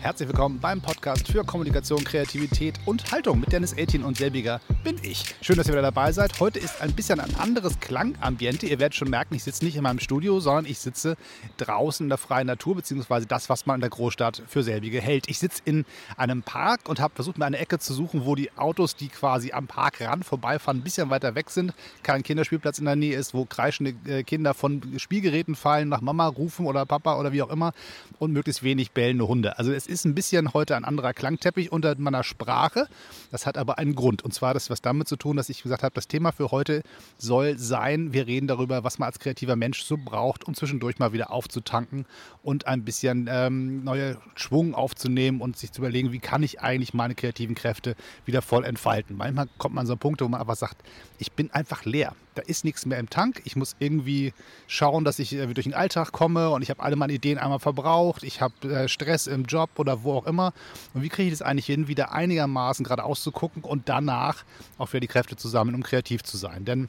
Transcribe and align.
Herzlich 0.00 0.28
willkommen 0.28 0.60
beim 0.60 0.80
Podcast 0.80 1.26
für 1.26 1.44
Kommunikation, 1.44 2.04
Kreativität 2.04 2.78
und 2.86 3.10
Haltung 3.10 3.40
mit 3.40 3.50
Dennis 3.50 3.72
Eltin 3.72 4.04
und 4.04 4.16
selbiger 4.16 4.60
bin 4.84 4.96
ich. 5.02 5.34
Schön, 5.40 5.56
dass 5.56 5.66
ihr 5.66 5.72
wieder 5.72 5.82
dabei 5.82 6.12
seid. 6.12 6.38
Heute 6.38 6.60
ist 6.60 6.80
ein 6.80 6.92
bisschen 6.92 7.18
ein 7.18 7.34
anderes 7.34 7.80
Klangambiente. 7.80 8.66
Ihr 8.66 8.78
werdet 8.78 8.94
schon 8.94 9.10
merken, 9.10 9.34
ich 9.34 9.42
sitze 9.42 9.64
nicht 9.64 9.76
in 9.76 9.82
meinem 9.82 9.98
Studio, 9.98 10.38
sondern 10.38 10.66
ich 10.66 10.78
sitze 10.78 11.16
draußen 11.56 12.04
in 12.04 12.08
der 12.08 12.16
freien 12.16 12.46
Natur, 12.46 12.76
beziehungsweise 12.76 13.26
das, 13.26 13.48
was 13.48 13.66
man 13.66 13.74
in 13.74 13.80
der 13.80 13.90
Großstadt 13.90 14.40
für 14.46 14.62
selbige 14.62 15.00
hält. 15.00 15.28
Ich 15.28 15.40
sitze 15.40 15.62
in 15.64 15.84
einem 16.16 16.44
Park 16.44 16.88
und 16.88 17.00
habe 17.00 17.14
versucht, 17.16 17.36
mir 17.36 17.46
eine 17.46 17.58
Ecke 17.58 17.80
zu 17.80 17.92
suchen, 17.92 18.24
wo 18.24 18.36
die 18.36 18.56
Autos, 18.56 18.94
die 18.94 19.08
quasi 19.08 19.50
am 19.50 19.66
Parkrand 19.66 20.24
vorbeifahren, 20.24 20.78
ein 20.78 20.84
bisschen 20.84 21.10
weiter 21.10 21.34
weg 21.34 21.50
sind, 21.50 21.74
kein 22.04 22.22
Kinderspielplatz 22.22 22.78
in 22.78 22.84
der 22.84 22.96
Nähe 22.96 23.16
ist, 23.16 23.34
wo 23.34 23.44
kreischende 23.46 23.94
äh, 24.06 24.22
Kinder 24.22 24.54
von 24.54 24.80
Spielgeräten 24.98 25.56
fallen, 25.56 25.88
nach 25.88 26.02
Mama 26.02 26.28
rufen 26.28 26.66
oder 26.66 26.86
Papa 26.86 27.18
oder 27.18 27.32
wie 27.32 27.42
auch 27.42 27.50
immer 27.50 27.72
und 28.20 28.32
möglichst 28.32 28.62
wenig 28.62 28.92
bellende 28.92 29.26
Hunde. 29.26 29.58
Also 29.58 29.72
es 29.72 29.87
ist 29.88 30.04
ein 30.04 30.14
bisschen 30.14 30.52
heute 30.52 30.76
ein 30.76 30.84
anderer 30.84 31.14
Klangteppich 31.14 31.72
unter 31.72 31.96
meiner 31.98 32.22
Sprache. 32.22 32.88
Das 33.30 33.46
hat 33.46 33.56
aber 33.56 33.78
einen 33.78 33.94
Grund. 33.94 34.22
Und 34.22 34.32
zwar 34.32 34.54
das 34.54 34.70
was 34.70 34.82
damit 34.82 35.08
zu 35.08 35.16
tun, 35.16 35.36
dass 35.36 35.48
ich 35.48 35.62
gesagt 35.62 35.82
habe, 35.82 35.94
das 35.94 36.08
Thema 36.08 36.32
für 36.32 36.50
heute 36.50 36.82
soll 37.16 37.58
sein, 37.58 38.12
wir 38.12 38.26
reden 38.26 38.46
darüber, 38.46 38.84
was 38.84 38.98
man 38.98 39.06
als 39.06 39.18
kreativer 39.18 39.56
Mensch 39.56 39.82
so 39.82 39.96
braucht, 39.96 40.46
um 40.46 40.54
zwischendurch 40.54 40.98
mal 40.98 41.12
wieder 41.12 41.32
aufzutanken 41.32 42.06
und 42.42 42.66
ein 42.66 42.84
bisschen 42.84 43.28
ähm, 43.30 43.84
neue 43.84 44.18
Schwung 44.34 44.74
aufzunehmen 44.74 45.40
und 45.40 45.56
sich 45.56 45.72
zu 45.72 45.80
überlegen, 45.80 46.12
wie 46.12 46.18
kann 46.18 46.42
ich 46.42 46.60
eigentlich 46.60 46.94
meine 46.94 47.14
kreativen 47.14 47.54
Kräfte 47.54 47.96
wieder 48.24 48.42
voll 48.42 48.64
entfalten. 48.64 49.16
Manchmal 49.16 49.48
kommt 49.58 49.74
man 49.74 49.86
so 49.86 49.94
an 49.94 49.98
Punkte, 49.98 50.24
wo 50.24 50.28
man 50.28 50.40
einfach 50.40 50.56
sagt, 50.56 50.76
ich 51.18 51.32
bin 51.32 51.50
einfach 51.50 51.84
leer 51.84 52.14
da 52.38 52.44
ist 52.46 52.64
nichts 52.64 52.86
mehr 52.86 53.00
im 53.00 53.10
Tank. 53.10 53.42
Ich 53.44 53.56
muss 53.56 53.74
irgendwie 53.80 54.32
schauen, 54.68 55.04
dass 55.04 55.18
ich 55.18 55.34
äh, 55.34 55.46
durch 55.48 55.64
den 55.64 55.74
Alltag 55.74 56.12
komme 56.12 56.50
und 56.50 56.62
ich 56.62 56.70
habe 56.70 56.80
alle 56.80 56.94
meine 56.94 57.12
Ideen 57.12 57.36
einmal 57.36 57.58
verbraucht. 57.58 58.22
Ich 58.22 58.40
habe 58.40 58.54
äh, 58.72 58.88
Stress 58.88 59.26
im 59.26 59.44
Job 59.44 59.70
oder 59.78 60.02
wo 60.02 60.14
auch 60.14 60.26
immer. 60.26 60.52
Und 60.94 61.02
wie 61.02 61.08
kriege 61.08 61.30
ich 61.30 61.38
das 61.38 61.42
eigentlich 61.42 61.66
hin, 61.66 61.88
wieder 61.88 62.12
einigermaßen 62.12 62.84
gerade 62.84 63.04
auszugucken 63.04 63.62
und 63.62 63.88
danach 63.88 64.44
auch 64.78 64.92
wieder 64.92 65.00
die 65.00 65.08
Kräfte 65.08 65.36
zusammen, 65.36 65.74
um 65.74 65.82
kreativ 65.82 66.22
zu 66.22 66.36
sein? 66.36 66.64
Denn 66.64 66.88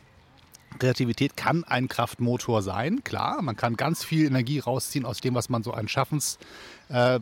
Kreativität 0.78 1.36
kann 1.36 1.64
ein 1.64 1.88
Kraftmotor 1.88 2.62
sein, 2.62 3.04
klar. 3.04 3.42
Man 3.42 3.56
kann 3.56 3.76
ganz 3.76 4.04
viel 4.04 4.28
Energie 4.28 4.60
rausziehen 4.60 5.06
aus 5.06 5.20
dem, 5.20 5.34
was 5.34 5.50
man 5.50 5.64
so 5.64 5.74
an 5.74 5.88
Schaffensenergie 5.88 6.46
äh, 6.90 7.20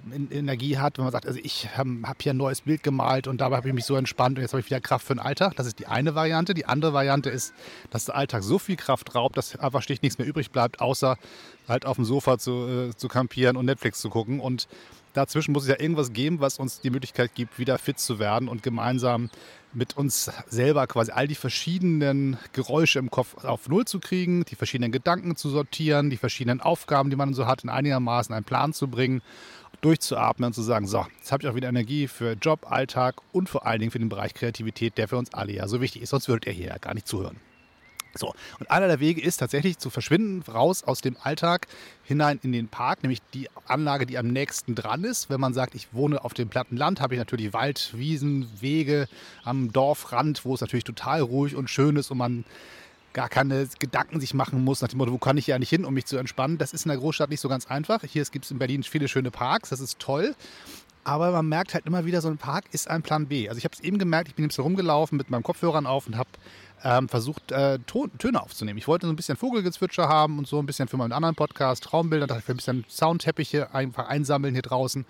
hat. 0.77 0.97
Wenn 0.97 1.05
man 1.05 1.11
sagt, 1.11 1.27
also 1.27 1.39
ich 1.43 1.69
habe 1.77 1.97
hab 2.03 2.21
hier 2.21 2.33
ein 2.33 2.37
neues 2.37 2.61
Bild 2.61 2.83
gemalt 2.83 3.27
und 3.27 3.41
dabei 3.41 3.57
habe 3.57 3.67
ich 3.67 3.73
mich 3.73 3.85
so 3.85 3.95
entspannt 3.95 4.37
und 4.37 4.41
jetzt 4.41 4.53
habe 4.53 4.61
ich 4.61 4.65
wieder 4.65 4.79
Kraft 4.79 5.05
für 5.05 5.13
den 5.13 5.19
Alltag. 5.19 5.55
Das 5.55 5.67
ist 5.67 5.79
die 5.79 5.87
eine 5.87 6.15
Variante. 6.15 6.53
Die 6.53 6.65
andere 6.65 6.93
Variante 6.93 7.29
ist, 7.29 7.53
dass 7.89 8.05
der 8.05 8.15
Alltag 8.15 8.43
so 8.43 8.59
viel 8.59 8.77
Kraft 8.77 9.13
raubt, 9.15 9.37
dass 9.37 9.57
einfach 9.57 9.81
schlicht 9.81 10.03
nichts 10.03 10.17
mehr 10.17 10.27
übrig 10.27 10.51
bleibt, 10.51 10.79
außer 10.79 11.17
halt 11.67 11.85
auf 11.85 11.97
dem 11.97 12.05
Sofa 12.05 12.37
zu, 12.37 12.67
äh, 12.67 12.95
zu 12.95 13.07
kampieren 13.07 13.57
und 13.57 13.65
Netflix 13.65 13.99
zu 13.99 14.09
gucken. 14.09 14.39
Und 14.39 14.67
dazwischen 15.13 15.51
muss 15.51 15.63
es 15.63 15.69
ja 15.69 15.79
irgendwas 15.79 16.13
geben, 16.13 16.39
was 16.39 16.59
uns 16.59 16.79
die 16.79 16.89
Möglichkeit 16.89 17.35
gibt, 17.35 17.59
wieder 17.59 17.77
fit 17.77 17.99
zu 17.99 18.19
werden 18.19 18.47
und 18.47 18.63
gemeinsam 18.63 19.29
mit 19.73 19.97
uns 19.97 20.31
selber 20.47 20.87
quasi 20.87 21.11
all 21.11 21.27
die 21.27 21.35
verschiedenen 21.35 22.37
Geräusche 22.53 22.99
im 22.99 23.11
Kopf 23.11 23.43
auf 23.43 23.67
Null 23.67 23.85
zu 23.85 23.99
kriegen, 23.99 24.45
die 24.45 24.55
verschiedenen 24.55 24.91
Gedanken 24.91 25.35
zu 25.35 25.49
sortieren, 25.49 26.09
die 26.09 26.17
verschiedenen 26.17 26.61
Aufgaben, 26.61 27.09
die 27.09 27.15
man 27.15 27.33
so 27.33 27.45
hat, 27.45 27.63
in 27.63 27.69
einigermaßen 27.69 28.33
einen 28.33 28.45
Plan 28.45 28.73
zu 28.73 28.87
bringen, 28.87 29.21
durchzuatmen 29.81 30.47
und 30.47 30.53
zu 30.53 30.61
sagen, 30.61 30.87
so, 30.87 31.05
jetzt 31.17 31.31
habe 31.31 31.43
ich 31.43 31.49
auch 31.49 31.55
wieder 31.55 31.69
Energie 31.69 32.07
für 32.07 32.33
Job, 32.33 32.71
Alltag 32.71 33.15
und 33.31 33.49
vor 33.49 33.65
allen 33.65 33.79
Dingen 33.79 33.91
für 33.91 33.99
den 33.99 34.09
Bereich 34.09 34.33
Kreativität, 34.33 34.97
der 34.97 35.07
für 35.07 35.17
uns 35.17 35.33
alle 35.33 35.53
ja 35.53 35.67
so 35.67 35.81
wichtig 35.81 36.01
ist, 36.01 36.09
sonst 36.09 36.27
würdet 36.27 36.47
ihr 36.47 36.53
hier 36.53 36.67
ja 36.67 36.77
gar 36.77 36.93
nicht 36.93 37.07
zuhören. 37.07 37.37
So, 38.17 38.33
und 38.59 38.71
einer 38.71 38.87
der 38.87 38.99
Wege 38.99 39.21
ist 39.21 39.37
tatsächlich 39.37 39.77
zu 39.77 39.89
verschwinden, 39.89 40.43
raus 40.51 40.83
aus 40.83 41.01
dem 41.01 41.17
Alltag, 41.21 41.67
hinein 42.03 42.39
in 42.41 42.51
den 42.51 42.67
Park, 42.67 43.03
nämlich 43.03 43.19
die 43.33 43.47
Anlage, 43.67 44.05
die 44.05 44.17
am 44.17 44.27
nächsten 44.27 44.75
dran 44.75 45.03
ist. 45.03 45.29
Wenn 45.29 45.39
man 45.39 45.53
sagt, 45.53 45.75
ich 45.75 45.93
wohne 45.93 46.23
auf 46.23 46.33
dem 46.33 46.49
platten 46.49 46.77
Land, 46.77 46.99
habe 46.99 47.13
ich 47.13 47.19
natürlich 47.19 47.53
Wald, 47.53 47.91
Wiesen, 47.95 48.49
Wege 48.59 49.07
am 49.43 49.71
Dorfrand, 49.71 50.45
wo 50.45 50.55
es 50.55 50.61
natürlich 50.61 50.83
total 50.83 51.21
ruhig 51.21 51.55
und 51.55 51.69
schön 51.69 51.95
ist 51.95 52.09
und 52.09 52.17
man 52.17 52.45
gar 53.13 53.29
keine 53.29 53.67
Gedanken 53.79 54.19
sich 54.19 54.33
machen 54.33 54.63
muss, 54.63 54.81
nach 54.81 54.89
dem 54.89 54.97
Motto, 54.97 55.11
wo 55.11 55.17
kann 55.17 55.37
ich 55.37 55.45
hier 55.45 55.55
eigentlich 55.55 55.69
hin, 55.69 55.85
um 55.85 55.93
mich 55.93 56.05
zu 56.05 56.17
entspannen. 56.17 56.57
Das 56.57 56.73
ist 56.73 56.85
in 56.85 56.89
der 56.89 56.97
Großstadt 56.97 57.29
nicht 57.29 57.41
so 57.41 57.49
ganz 57.49 57.65
einfach. 57.67 58.03
Hier 58.03 58.23
gibt 58.25 58.45
es 58.45 58.51
in 58.51 58.59
Berlin 58.59 58.83
viele 58.83 59.07
schöne 59.07 59.31
Parks, 59.31 59.69
das 59.69 59.79
ist 59.79 59.99
toll. 59.99 60.35
Aber 61.03 61.31
man 61.31 61.47
merkt 61.47 61.73
halt 61.73 61.85
immer 61.85 62.03
wieder, 62.05 62.19
so 62.19 62.27
ein 62.27 62.37
Park 62.37 62.65
ist 62.73 62.89
ein 62.89 63.01
Plan 63.01 63.27
B. 63.27 63.47
Also 63.47 63.59
ich 63.59 63.63
habe 63.63 63.73
es 63.73 63.79
eben 63.79 63.97
gemerkt, 63.97 64.27
ich 64.27 64.35
bin 64.35 64.43
jetzt 64.43 64.59
rumgelaufen 64.59 65.17
mit 65.17 65.29
meinem 65.29 65.43
Kopfhörern 65.43 65.85
auf 65.85 66.05
und 66.05 66.17
habe 66.17 66.29
ähm, 66.83 67.07
versucht, 67.07 67.51
äh, 67.51 67.79
Töne 67.79 68.41
aufzunehmen. 68.41 68.77
Ich 68.77 68.87
wollte 68.87 69.07
so 69.07 69.13
ein 69.13 69.15
bisschen 69.15 69.37
Vogelgezwitscher 69.37 70.09
haben 70.09 70.37
und 70.37 70.47
so 70.47 70.59
ein 70.59 70.65
bisschen 70.65 70.89
für 70.89 70.97
meinen 70.97 71.13
anderen 71.13 71.35
Podcast 71.35 71.85
Traumbilder, 71.85 72.27
dachte 72.27 72.43
ich, 72.43 72.49
ein 72.49 72.57
bisschen 72.57 72.85
Soundteppiche 72.89 73.73
einfach 73.73 74.09
einsammeln 74.09 74.53
hier 74.53 74.63
draußen 74.63 75.05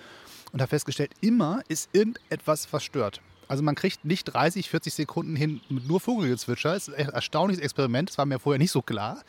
und 0.51 0.61
habe 0.61 0.69
festgestellt, 0.69 1.11
immer 1.21 1.61
ist 1.67 1.89
irgendetwas 1.93 2.65
verstört. 2.65 3.21
Also 3.47 3.63
man 3.63 3.75
kriegt 3.75 4.05
nicht 4.05 4.25
30, 4.25 4.69
40 4.69 4.93
Sekunden 4.93 5.35
hin 5.35 5.61
mit 5.69 5.87
nur 5.87 5.99
Vogelgezwitscher. 5.99 6.73
Das 6.73 6.87
ist 6.87 6.95
ein 6.95 7.09
erstaunliches 7.09 7.63
Experiment. 7.63 8.09
Das 8.09 8.17
war 8.17 8.25
mir 8.25 8.39
vorher 8.39 8.59
nicht 8.59 8.71
so 8.71 8.81
klar. 8.81 9.23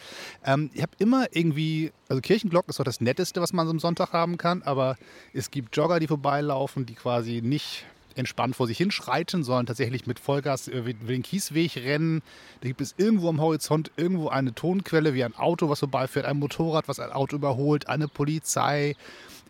Ähm, 0.45 0.71
ich 0.75 0.83
habe 0.83 0.93
immer 0.99 1.27
irgendwie, 1.33 1.93
also 2.09 2.21
Kirchenglocken 2.21 2.71
ist 2.71 2.79
doch 2.79 2.85
das 2.85 3.01
Netteste, 3.01 3.41
was 3.41 3.53
man 3.53 3.67
so 3.67 3.71
am 3.71 3.81
Sonntag 3.81 4.13
haben 4.13 4.37
kann. 4.37 4.63
Aber 4.63 4.97
es 5.33 5.51
gibt 5.51 5.77
Jogger, 5.77 6.01
die 6.01 6.07
vorbeilaufen, 6.07 6.87
die 6.87 6.95
quasi 6.95 7.41
nicht 7.43 7.87
entspannt 8.19 8.57
vor 8.57 8.67
sich 8.67 8.77
hinschreiten, 8.77 9.45
sondern 9.45 9.67
tatsächlich 9.67 10.07
mit 10.07 10.19
Vollgas 10.19 10.69
über 10.69 10.93
den 10.93 11.23
Kiesweg 11.23 11.77
rennen. 11.77 12.23
Da 12.61 12.69
gibt 12.69 12.81
es 12.81 12.95
irgendwo 12.99 13.29
am 13.29 13.41
Horizont 13.41 13.93
irgendwo 13.97 14.29
eine 14.29 14.55
Tonquelle, 14.55 15.15
wie 15.15 15.25
ein 15.25 15.37
Auto, 15.37 15.69
was 15.69 15.79
vorbeifährt, 15.79 16.27
ein 16.27 16.39
Motorrad, 16.39 16.89
was 16.89 16.99
ein 16.99 17.13
Auto 17.13 17.37
überholt, 17.37 17.89
eine 17.89 18.09
Polizei. 18.09 18.97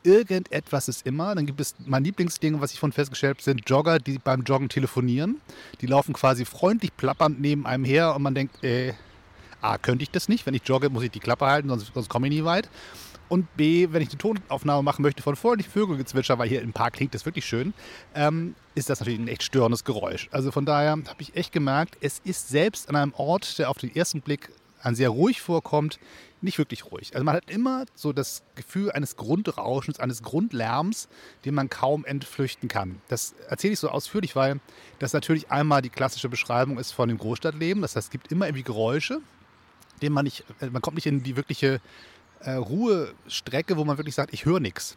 Irgendetwas 0.08 0.88
ist 0.88 1.06
immer. 1.06 1.34
Dann 1.34 1.44
gibt 1.44 1.60
es 1.60 1.74
mein 1.84 2.02
Lieblingsding, 2.02 2.62
was 2.62 2.72
ich 2.72 2.80
von 2.80 2.92
festgestellt 2.92 3.36
habe, 3.36 3.42
sind 3.42 3.68
Jogger, 3.68 3.98
die 3.98 4.18
beim 4.18 4.42
Joggen 4.42 4.70
telefonieren. 4.70 5.38
Die 5.82 5.86
laufen 5.86 6.14
quasi 6.14 6.46
freundlich 6.46 6.96
plappernd 6.96 7.38
neben 7.38 7.66
einem 7.66 7.84
her 7.84 8.14
und 8.16 8.22
man 8.22 8.34
denkt, 8.34 8.64
äh, 8.64 8.94
A, 9.60 9.76
könnte 9.76 10.04
ich 10.04 10.10
das 10.10 10.30
nicht. 10.30 10.46
Wenn 10.46 10.54
ich 10.54 10.62
jogge, 10.64 10.88
muss 10.88 11.02
ich 11.02 11.10
die 11.10 11.20
Klappe 11.20 11.44
halten, 11.44 11.68
sonst, 11.68 11.92
sonst 11.92 12.08
komme 12.08 12.28
ich 12.28 12.32
nie 12.32 12.44
weit. 12.44 12.70
Und 13.28 13.54
B, 13.58 13.88
wenn 13.90 14.00
ich 14.00 14.08
eine 14.08 14.16
Tonaufnahme 14.16 14.82
machen 14.82 15.02
möchte 15.02 15.22
von 15.22 15.36
freundlichen 15.36 15.72
Vögelgezwitscher, 15.72 16.38
weil 16.38 16.48
hier 16.48 16.62
im 16.62 16.72
Park 16.72 16.94
klingt 16.94 17.12
das 17.14 17.26
wirklich 17.26 17.44
schön, 17.44 17.74
ähm, 18.14 18.54
ist 18.74 18.88
das 18.88 19.00
natürlich 19.00 19.20
ein 19.20 19.28
echt 19.28 19.42
störendes 19.42 19.84
Geräusch. 19.84 20.28
Also 20.32 20.50
von 20.52 20.64
daher 20.64 20.92
habe 20.92 21.18
ich 21.18 21.36
echt 21.36 21.52
gemerkt, 21.52 21.98
es 22.00 22.22
ist 22.24 22.48
selbst 22.48 22.88
an 22.88 22.96
einem 22.96 23.12
Ort, 23.14 23.58
der 23.58 23.68
auf 23.68 23.76
den 23.76 23.94
ersten 23.94 24.22
Blick 24.22 24.48
an 24.82 24.94
sehr 24.94 25.10
ruhig 25.10 25.40
vorkommt, 25.40 25.98
nicht 26.40 26.58
wirklich 26.58 26.86
ruhig. 26.86 27.14
Also 27.14 27.24
man 27.24 27.34
hat 27.34 27.50
immer 27.50 27.84
so 27.94 28.12
das 28.12 28.42
Gefühl 28.54 28.92
eines 28.92 29.16
Grundrauschens, 29.16 29.98
eines 29.98 30.22
Grundlärms, 30.22 31.08
den 31.44 31.54
man 31.54 31.68
kaum 31.68 32.04
entflüchten 32.04 32.68
kann. 32.68 33.00
Das 33.08 33.34
erzähle 33.48 33.72
ich 33.72 33.80
so 33.80 33.88
ausführlich, 33.88 34.36
weil 34.36 34.60
das 34.98 35.12
natürlich 35.12 35.50
einmal 35.50 35.82
die 35.82 35.90
klassische 35.90 36.28
Beschreibung 36.28 36.78
ist 36.78 36.92
von 36.92 37.08
dem 37.08 37.18
Großstadtleben. 37.18 37.82
Das 37.82 37.96
heißt, 37.96 38.06
es 38.06 38.10
gibt 38.10 38.30
immer 38.30 38.46
irgendwie 38.46 38.62
Geräusche, 38.62 39.20
denen 40.00 40.14
man 40.14 40.24
nicht, 40.24 40.44
man 40.60 40.80
kommt 40.80 40.94
nicht 40.94 41.06
in 41.06 41.22
die 41.22 41.36
wirkliche 41.36 41.80
äh, 42.40 42.52
Ruhestrecke, 42.52 43.76
wo 43.76 43.84
man 43.84 43.98
wirklich 43.98 44.14
sagt, 44.14 44.32
ich 44.32 44.44
höre 44.44 44.60
nichts. 44.60 44.96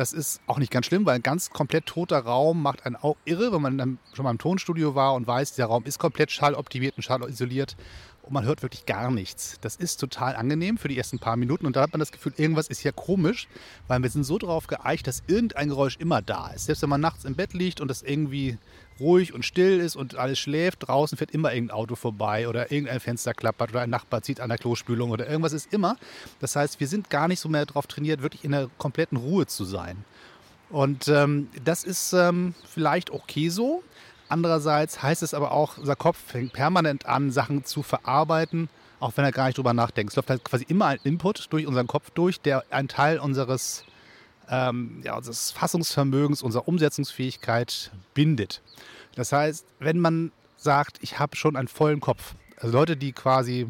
Das 0.00 0.14
ist 0.14 0.40
auch 0.46 0.56
nicht 0.56 0.72
ganz 0.72 0.86
schlimm, 0.86 1.04
weil 1.04 1.16
ein 1.16 1.22
ganz 1.22 1.50
komplett 1.50 1.84
toter 1.84 2.20
Raum 2.20 2.62
macht 2.62 2.86
einen 2.86 2.96
auch 2.96 3.18
irre, 3.26 3.52
wenn 3.52 3.60
man 3.60 3.76
dann 3.76 3.98
schon 4.14 4.22
mal 4.24 4.30
im 4.30 4.38
Tonstudio 4.38 4.94
war 4.94 5.12
und 5.12 5.26
weiß, 5.26 5.56
der 5.56 5.66
Raum 5.66 5.84
ist 5.84 5.98
komplett 5.98 6.30
schalloptimiert 6.30 6.96
und 6.96 7.02
schallisoliert 7.02 7.76
und 8.22 8.32
man 8.32 8.46
hört 8.46 8.62
wirklich 8.62 8.86
gar 8.86 9.10
nichts. 9.10 9.58
Das 9.60 9.76
ist 9.76 9.98
total 9.98 10.36
angenehm 10.36 10.78
für 10.78 10.88
die 10.88 10.96
ersten 10.96 11.18
paar 11.18 11.36
Minuten 11.36 11.66
und 11.66 11.76
da 11.76 11.82
hat 11.82 11.92
man 11.92 12.00
das 12.00 12.12
Gefühl, 12.12 12.32
irgendwas 12.38 12.68
ist 12.68 12.80
hier 12.80 12.92
komisch, 12.92 13.46
weil 13.88 14.02
wir 14.02 14.08
sind 14.08 14.24
so 14.24 14.38
drauf 14.38 14.68
geeicht, 14.68 15.06
dass 15.06 15.22
irgendein 15.26 15.68
Geräusch 15.68 15.98
immer 15.98 16.22
da 16.22 16.48
ist. 16.48 16.64
Selbst 16.64 16.80
wenn 16.80 16.88
man 16.88 17.02
nachts 17.02 17.26
im 17.26 17.34
Bett 17.34 17.52
liegt 17.52 17.82
und 17.82 17.88
das 17.88 18.00
irgendwie 18.00 18.56
ruhig 19.00 19.34
und 19.34 19.44
still 19.44 19.80
ist 19.80 19.96
und 19.96 20.16
alles 20.16 20.38
schläft, 20.38 20.86
draußen 20.88 21.18
fährt 21.18 21.32
immer 21.32 21.52
irgendein 21.52 21.76
Auto 21.76 21.96
vorbei 21.96 22.48
oder 22.48 22.70
irgendein 22.70 23.00
Fenster 23.00 23.34
klappert 23.34 23.70
oder 23.70 23.80
ein 23.80 23.90
Nachbar 23.90 24.22
zieht 24.22 24.40
an 24.40 24.48
der 24.48 24.58
Klospülung 24.58 25.10
oder 25.10 25.28
irgendwas 25.28 25.52
ist 25.52 25.72
immer. 25.72 25.96
Das 26.40 26.56
heißt, 26.56 26.80
wir 26.80 26.88
sind 26.88 27.10
gar 27.10 27.28
nicht 27.28 27.40
so 27.40 27.48
mehr 27.48 27.66
darauf 27.66 27.86
trainiert, 27.86 28.22
wirklich 28.22 28.44
in 28.44 28.52
der 28.52 28.68
kompletten 28.78 29.18
Ruhe 29.18 29.46
zu 29.46 29.64
sein. 29.64 30.04
Und 30.68 31.08
ähm, 31.08 31.48
das 31.64 31.82
ist 31.82 32.12
ähm, 32.12 32.54
vielleicht 32.68 33.10
okay 33.10 33.48
so, 33.48 33.82
Andererseits 34.30 35.02
heißt 35.02 35.24
es 35.24 35.34
aber 35.34 35.50
auch, 35.50 35.76
unser 35.76 35.96
Kopf 35.96 36.16
fängt 36.16 36.52
permanent 36.52 37.04
an, 37.04 37.32
Sachen 37.32 37.64
zu 37.64 37.82
verarbeiten, 37.82 38.68
auch 39.00 39.16
wenn 39.16 39.24
er 39.24 39.32
gar 39.32 39.46
nicht 39.46 39.58
drüber 39.58 39.74
nachdenkt. 39.74 40.12
Es 40.12 40.16
läuft 40.16 40.30
halt 40.30 40.44
quasi 40.44 40.64
immer 40.68 40.86
ein 40.86 41.00
Input 41.02 41.48
durch 41.50 41.66
unseren 41.66 41.88
Kopf 41.88 42.10
durch, 42.10 42.40
der 42.40 42.64
einen 42.70 42.86
Teil 42.86 43.18
unseres, 43.18 43.82
ähm, 44.48 45.00
ja, 45.02 45.16
unseres 45.16 45.50
Fassungsvermögens, 45.50 46.44
unserer 46.44 46.68
Umsetzungsfähigkeit 46.68 47.90
bindet. 48.14 48.62
Das 49.14 49.32
heißt, 49.32 49.66
wenn 49.78 49.98
man 49.98 50.32
sagt, 50.56 50.98
ich 51.02 51.18
habe 51.18 51.36
schon 51.36 51.56
einen 51.56 51.68
vollen 51.68 52.00
Kopf, 52.00 52.34
also 52.56 52.76
Leute, 52.76 52.96
die 52.96 53.12
quasi 53.12 53.66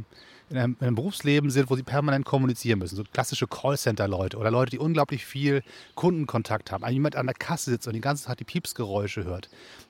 in 0.50 0.58
einem, 0.58 0.76
in 0.81 0.87
einem, 0.87 0.96
Berufsleben 0.96 1.50
sind, 1.50 1.70
wo 1.70 1.76
sie 1.76 1.84
permanent 1.84 2.25
kommunizieren 2.25 2.81
müssen. 2.81 2.96
So 2.96 3.04
klassische 3.04 3.46
Callcenter-Leute 3.46 4.37
oder 4.37 4.50
Leute, 4.50 4.72
die 4.72 4.78
unglaublich 4.78 5.25
viel 5.25 5.62
Kundenkontakt 5.94 6.72
haben. 6.72 6.82
Ein 6.82 6.94
jemand 6.94 7.14
an 7.14 7.26
der 7.26 7.37
Kasse 7.37 7.70
sitzt 7.70 7.87
und 7.87 7.94
die 7.94 8.00
ganze 8.00 8.25
Zeit 8.25 8.40
die 8.40 8.44
Piepsgeräusche 8.44 9.25
hört. 9.25 9.48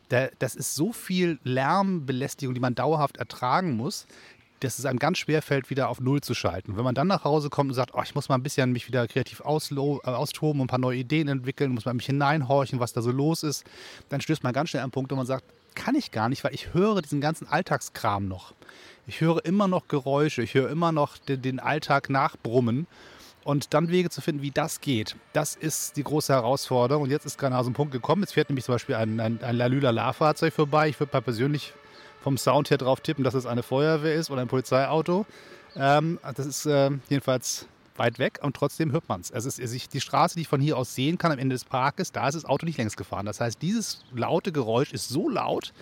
das 0.09 0.55
ist 0.55 0.75
so 0.75 0.93
viel 0.93 1.39
Lärmbelästigung, 1.45 2.55
die 2.55 2.61
man 2.61 2.75
dauerhaft 2.75 3.17
ertragen 3.17 3.77
muss. 3.77 4.07
Dass 4.61 4.79
es 4.79 4.85
einem 4.85 4.99
ganz 4.99 5.19
schwer 5.19 5.43
fällt, 5.43 5.71
wieder 5.71 5.89
auf 5.89 6.01
Null 6.01 6.21
zu 6.21 6.35
schalten. 6.35 6.77
Wenn 6.77 6.85
man 6.85 6.95
dann 6.95 7.09
nach 7.09 7.25
Hause 7.25 7.51
kommt 7.51 7.71
und 7.71 7.75
sagt, 7.75 7.95
oh, 7.95 8.03
ich 8.03 8.15
muss 8.15 8.29
mal 8.29 8.37
ein 8.37 8.43
bisschen 8.43 8.73
mich 8.73 8.87
wieder 8.87 9.09
kreativ 9.09 9.41
äh, 9.41 9.45
austoben 9.45 10.61
und 10.61 10.67
ein 10.67 10.69
paar 10.69 10.79
neue 10.79 10.99
Ideen 10.99 11.29
entwickeln, 11.29 11.73
muss 11.73 11.87
mal 11.87 11.95
mich 11.95 12.07
hineinhorchen, 12.07 12.79
was 12.79 12.93
da 12.93 13.03
so 13.03 13.11
los 13.11 13.43
ist, 13.43 13.65
dann 14.09 14.21
stößt 14.21 14.45
man 14.45 14.53
ganz 14.53 14.71
schnell 14.71 14.81
an 14.81 14.85
einen 14.85 14.93
Punkt, 14.93 15.11
wo 15.11 15.17
man 15.17 15.27
sagt, 15.27 15.45
kann 15.75 15.95
ich 15.95 16.11
gar 16.11 16.29
nicht, 16.29 16.45
weil 16.45 16.55
ich 16.55 16.75
höre 16.75 17.01
diesen 17.01 17.21
ganzen 17.21 17.47
Alltagskram 17.47 18.29
noch. 18.29 18.55
Ich 19.07 19.21
höre 19.21 19.45
immer 19.45 19.67
noch 19.67 19.89
Geräusche, 19.89 20.43
ich 20.43 20.55
höre 20.55 20.71
immer 20.71 20.93
noch 20.93 21.17
den, 21.17 21.43
den 21.43 21.61
Alltag 21.61 22.11
nachbrummen. 22.11 22.87
Und 23.43 23.73
dann 23.73 23.89
Wege 23.89 24.11
zu 24.11 24.21
finden, 24.21 24.43
wie 24.43 24.51
das 24.51 24.83
geht, 24.83 25.17
das 25.33 25.57
ist 25.57 25.97
die 25.97 26.05
große 26.05 26.33
Herausforderung. 26.33 27.05
Und 27.05 27.11
jetzt 27.11 27.25
ist 27.25 27.39
gerade 27.39 27.57
so 27.65 27.71
ein 27.71 27.73
Punkt 27.73 27.93
gekommen. 27.93 28.23
Jetzt 28.23 28.35
fährt 28.35 28.51
nämlich 28.51 28.67
zum 28.67 28.75
Beispiel 28.75 28.97
ein, 28.97 29.19
ein, 29.19 29.43
ein 29.43 29.57
Lalula-La-Fahrzeug 29.57 30.53
vorbei. 30.53 30.91
Ich 30.91 31.01
würde 31.01 31.13
mal 31.15 31.23
persönlich 31.23 31.73
vom 32.21 32.37
Sound 32.39 32.71
her 32.71 32.79
drauf 32.79 33.01
tippen, 33.01 33.25
dass 33.25 33.35
es 33.35 33.47
eine 33.47 33.63
Feuerwehr 33.63 34.15
ist 34.15 34.31
oder 34.31 34.43
ein 34.43 34.49
Polizeiauto. 34.49 35.27
Ähm, 35.77 36.19
das 36.35 36.47
ist 36.47 36.67
äh, 36.67 36.91
jedenfalls 37.09 37.67
weit 37.97 38.19
weg 38.19 38.41
und 38.43 38.57
trotzdem 38.57 38.93
hört 38.93 39.09
man 39.09 39.21
es. 39.21 39.31
Ist 39.31 39.95
die 39.95 40.01
Straße, 40.01 40.35
die 40.35 40.43
ich 40.43 40.49
von 40.49 40.61
hier 40.61 40.77
aus 40.77 40.95
sehen 40.95 41.19
kann 41.19 41.33
am 41.33 41.39
Ende 41.39 41.55
des 41.55 41.65
Parkes, 41.65 42.13
da 42.13 42.29
ist 42.29 42.35
das 42.35 42.45
Auto 42.45 42.67
nicht 42.67 42.79
längst 42.79 42.97
gefahren. 42.97 43.27
Das 43.27 43.41
heißt, 43.41 43.61
dieses 43.63 44.05
laute 44.13 44.53
Geräusch 44.53 44.93
ist 44.93 45.09
so 45.09 45.29
laut, 45.29 45.73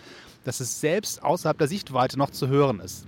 dass 0.45 0.61
es 0.61 0.81
selbst 0.81 1.23
außerhalb 1.23 1.59
der 1.59 1.69
Sichtweite 1.69 2.19
noch 2.19 2.31
zu 2.31 2.49
hören 2.49 2.81
ist. 2.81 3.07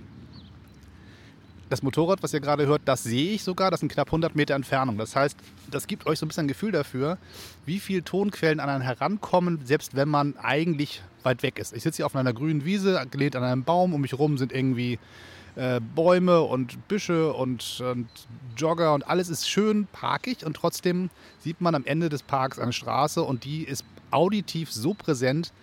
Das 1.71 1.83
Motorrad, 1.83 2.21
was 2.21 2.33
ihr 2.33 2.41
gerade 2.41 2.67
hört, 2.67 2.81
das 2.83 3.01
sehe 3.03 3.31
ich 3.31 3.43
sogar, 3.43 3.71
das 3.71 3.79
sind 3.79 3.89
knapp 3.89 4.09
100 4.09 4.35
Meter 4.35 4.55
Entfernung. 4.55 4.97
Das 4.97 5.15
heißt, 5.15 5.37
das 5.71 5.87
gibt 5.87 6.05
euch 6.05 6.19
so 6.19 6.25
ein 6.25 6.27
bisschen 6.27 6.43
ein 6.43 6.49
Gefühl 6.49 6.73
dafür, 6.73 7.17
wie 7.65 7.79
viele 7.79 8.03
Tonquellen 8.03 8.59
an 8.59 8.67
einen 8.67 8.81
herankommen, 8.81 9.61
selbst 9.63 9.95
wenn 9.95 10.09
man 10.09 10.35
eigentlich 10.35 11.01
weit 11.23 11.43
weg 11.43 11.59
ist. 11.59 11.71
Ich 11.73 11.83
sitze 11.83 11.97
hier 11.97 12.07
auf 12.07 12.15
einer 12.17 12.33
grünen 12.33 12.65
Wiese, 12.65 13.01
gelehnt 13.09 13.37
an 13.37 13.45
einem 13.45 13.63
Baum, 13.63 13.93
um 13.93 14.01
mich 14.01 14.11
herum 14.11 14.37
sind 14.37 14.51
irgendwie 14.51 14.99
äh, 15.55 15.79
Bäume 15.79 16.41
und 16.41 16.89
Büsche 16.89 17.31
und, 17.31 17.79
und, 17.79 18.09
Jogger 18.57 18.93
und 18.93 19.07
alles 19.07 19.29
ist 19.29 19.49
schön 19.49 19.87
parkig 19.93 20.45
und 20.45 20.57
trotzdem 20.57 21.09
sieht 21.39 21.61
man 21.61 21.73
am 21.73 21.85
Ende 21.85 22.09
des 22.09 22.21
Parks 22.21 22.59
eine 22.59 22.73
Straße 22.73 23.23
und 23.23 23.45
die 23.45 23.63
ist 23.63 23.85
auditiv 24.11 24.73
so 24.73 24.93
präsent, 24.93 25.53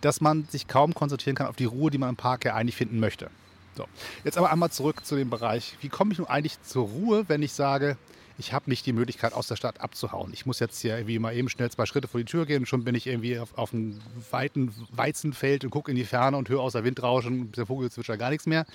dass 0.00 0.20
man 0.20 0.46
sich 0.48 0.66
kaum 0.66 0.94
konzentrieren 0.94 1.36
kann 1.36 1.46
auf 1.46 1.54
die 1.54 1.64
Ruhe, 1.64 1.92
die 1.92 1.98
man 1.98 2.08
im 2.08 2.16
Park 2.16 2.44
ja 2.44 2.56
eigentlich 2.56 2.74
finden 2.74 2.98
möchte. 2.98 3.30
So, 3.76 3.86
jetzt 4.22 4.38
aber 4.38 4.52
einmal 4.52 4.70
zurück 4.70 5.04
zu 5.04 5.16
dem 5.16 5.30
Bereich. 5.30 5.76
Wie 5.80 5.88
komme 5.88 6.12
ich 6.12 6.18
nun 6.18 6.28
eigentlich 6.28 6.62
zur 6.62 6.86
Ruhe, 6.86 7.24
wenn 7.28 7.42
ich 7.42 7.52
sage, 7.52 7.96
ich 8.36 8.52
habe 8.52 8.68
nicht 8.68 8.84
die 8.84 8.92
Möglichkeit, 8.92 9.32
aus 9.32 9.46
der 9.46 9.56
Stadt 9.56 9.80
abzuhauen. 9.80 10.32
Ich 10.32 10.44
muss 10.44 10.58
jetzt 10.58 10.80
hier 10.80 10.96
irgendwie 10.96 11.18
mal 11.20 11.36
eben 11.36 11.48
schnell 11.48 11.70
zwei 11.70 11.86
Schritte 11.86 12.08
vor 12.08 12.18
die 12.18 12.24
Tür 12.24 12.46
gehen 12.46 12.62
und 12.62 12.66
schon 12.66 12.82
bin 12.82 12.94
ich 12.94 13.06
irgendwie 13.06 13.38
auf, 13.38 13.56
auf 13.56 13.72
einem 13.72 14.00
weiten 14.30 14.74
Weizenfeld 14.90 15.64
und 15.64 15.70
gucke 15.70 15.90
in 15.90 15.96
die 15.96 16.04
Ferne 16.04 16.36
und 16.36 16.48
höre 16.48 16.60
außer 16.60 16.82
Windrauschen, 16.82 17.52
der 17.52 17.66
Vogelzwitscher, 17.66 18.16
gar 18.16 18.30
nichts 18.30 18.46
mehr. 18.46 18.66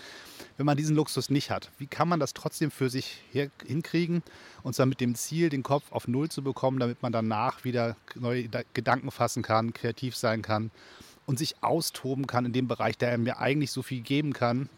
Wenn 0.56 0.66
man 0.66 0.78
diesen 0.78 0.96
Luxus 0.96 1.30
nicht 1.30 1.52
hat, 1.52 1.72
wie 1.78 1.88
kann 1.88 2.07
man 2.07 2.22
das 2.22 2.34
trotzdem 2.34 2.72
für 2.72 2.90
sich 2.90 3.22
hinkriegen 3.66 4.24
und 4.63 4.75
zwar 4.75 4.86
mit 4.86 5.02
dem 5.02 5.16
Ziel, 5.16 5.50
den 5.50 5.63
Kopf 5.63 5.92
auf 5.92 6.07
Null 6.07 6.30
zu 6.30 6.42
bekommen, 6.42 6.80
damit 6.80 7.02
man 7.02 7.12
danach 7.12 7.66
wieder 7.66 7.98
neue 8.16 8.48
Gedanken 8.74 9.12
fassen 9.12 9.44
kann, 9.44 9.74
kreativ 9.74 10.16
sein 10.16 10.42
kann 10.42 10.72
und 11.25 11.38
sich 11.38 11.62
austoben 11.62 12.28
kann 12.28 12.45
in 12.45 12.54
dem 12.54 12.68
Bereich, 12.68 12.98
der 12.98 13.18
mir 13.18 13.40
eigentlich 13.40 13.72
so 13.72 13.81
viel 13.81 14.02
geben 14.02 14.31
kann, 14.31 14.69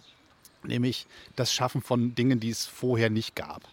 nämlich 0.64 1.08
das 1.36 1.54
Schaffen 1.54 1.82
von 1.82 2.16
Dingen, 2.16 2.40
die 2.40 2.50
es 2.50 2.66
vorher 2.66 3.10
nicht 3.10 3.36
gab. 3.36 3.64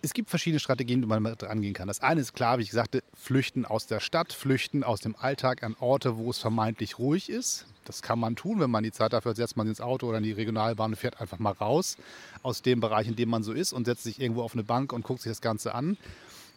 Es 0.00 0.12
gibt 0.12 0.30
verschiedene 0.30 0.60
Strategien, 0.60 1.00
die 1.00 1.08
man 1.08 1.26
angehen 1.26 1.74
kann. 1.74 1.88
Das 1.88 2.00
eine 2.00 2.20
ist 2.20 2.32
klar, 2.32 2.58
wie 2.58 2.62
ich 2.62 2.70
sagte, 2.70 3.02
flüchten 3.14 3.64
aus 3.64 3.88
der 3.88 3.98
Stadt, 3.98 4.32
flüchten 4.32 4.84
aus 4.84 5.00
dem 5.00 5.16
Alltag 5.16 5.64
an 5.64 5.74
Orte, 5.80 6.16
wo 6.16 6.30
es 6.30 6.38
vermeintlich 6.38 7.00
ruhig 7.00 7.28
ist. 7.28 7.66
Das 7.84 8.00
kann 8.00 8.20
man 8.20 8.36
tun, 8.36 8.60
wenn 8.60 8.70
man 8.70 8.84
die 8.84 8.92
Zeit 8.92 9.12
dafür 9.12 9.30
hat, 9.30 9.36
setzt 9.36 9.56
man 9.56 9.66
ins 9.66 9.80
Auto 9.80 10.06
oder 10.06 10.18
in 10.18 10.24
die 10.24 10.32
Regionalbahn 10.32 10.92
und 10.92 10.96
fährt 10.96 11.20
einfach 11.20 11.40
mal 11.40 11.52
raus 11.52 11.96
aus 12.42 12.62
dem 12.62 12.78
Bereich, 12.78 13.08
in 13.08 13.16
dem 13.16 13.28
man 13.28 13.42
so 13.42 13.52
ist 13.52 13.72
und 13.72 13.86
setzt 13.86 14.04
sich 14.04 14.20
irgendwo 14.20 14.42
auf 14.42 14.52
eine 14.52 14.62
Bank 14.62 14.92
und 14.92 15.02
guckt 15.02 15.22
sich 15.22 15.30
das 15.30 15.40
Ganze 15.40 15.74
an. 15.74 15.96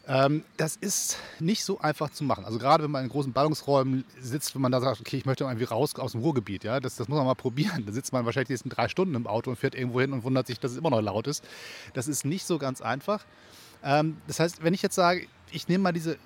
Ähm, 0.08 0.44
das 0.58 0.76
ist 0.76 1.18
nicht 1.40 1.64
so 1.64 1.80
einfach 1.80 2.10
zu 2.10 2.24
machen. 2.24 2.44
Also 2.44 2.58
gerade 2.58 2.84
wenn 2.84 2.92
man 2.92 3.04
in 3.04 3.10
großen 3.10 3.34
Ballungsräumen 3.34 4.04
sitzt, 4.20 4.56
wenn 4.56 4.62
man 4.62 4.72
da 4.72 4.82
sagt, 4.82 5.00
okay, 5.00 5.18
ich 5.18 5.26
möchte 5.26 5.44
irgendwie 5.44 5.66
raus 5.66 5.96
aus 5.96 6.14
dem 6.14 6.22
Ruhrgebiet, 6.22 6.64
ja, 6.64 6.80
das, 6.80 6.96
das 6.96 7.08
muss 7.08 7.18
man 7.18 7.28
mal 7.28 7.36
probieren. 7.36 7.86
Da 7.86 7.92
sitzt 7.92 8.12
man 8.12 8.26
wahrscheinlich 8.26 8.48
die 8.48 8.54
nächsten 8.54 8.70
drei 8.70 8.88
Stunden 8.88 9.14
im 9.14 9.28
Auto 9.28 9.52
und 9.52 9.58
fährt 9.58 9.76
irgendwo 9.76 10.02
hin 10.02 10.12
und 10.12 10.24
wundert 10.24 10.48
sich, 10.48 10.60
dass 10.60 10.72
es 10.72 10.78
immer 10.78 10.90
noch 10.90 11.02
laut 11.02 11.28
ist. 11.28 11.44
Das 11.94 12.08
ist 12.08 12.26
nicht 12.26 12.46
so 12.46 12.58
ganz 12.58 12.82
einfach. 12.82 13.24
Ähm, 13.84 14.18
das 14.28 14.40
heißt, 14.40 14.64
wenn 14.64 14.74
ich 14.74 14.82
jetzt 14.82 14.96
sage, 14.96 15.28
ich 15.52 15.68
nehme 15.68 15.84
mal 15.84 15.92
diese 15.92 16.18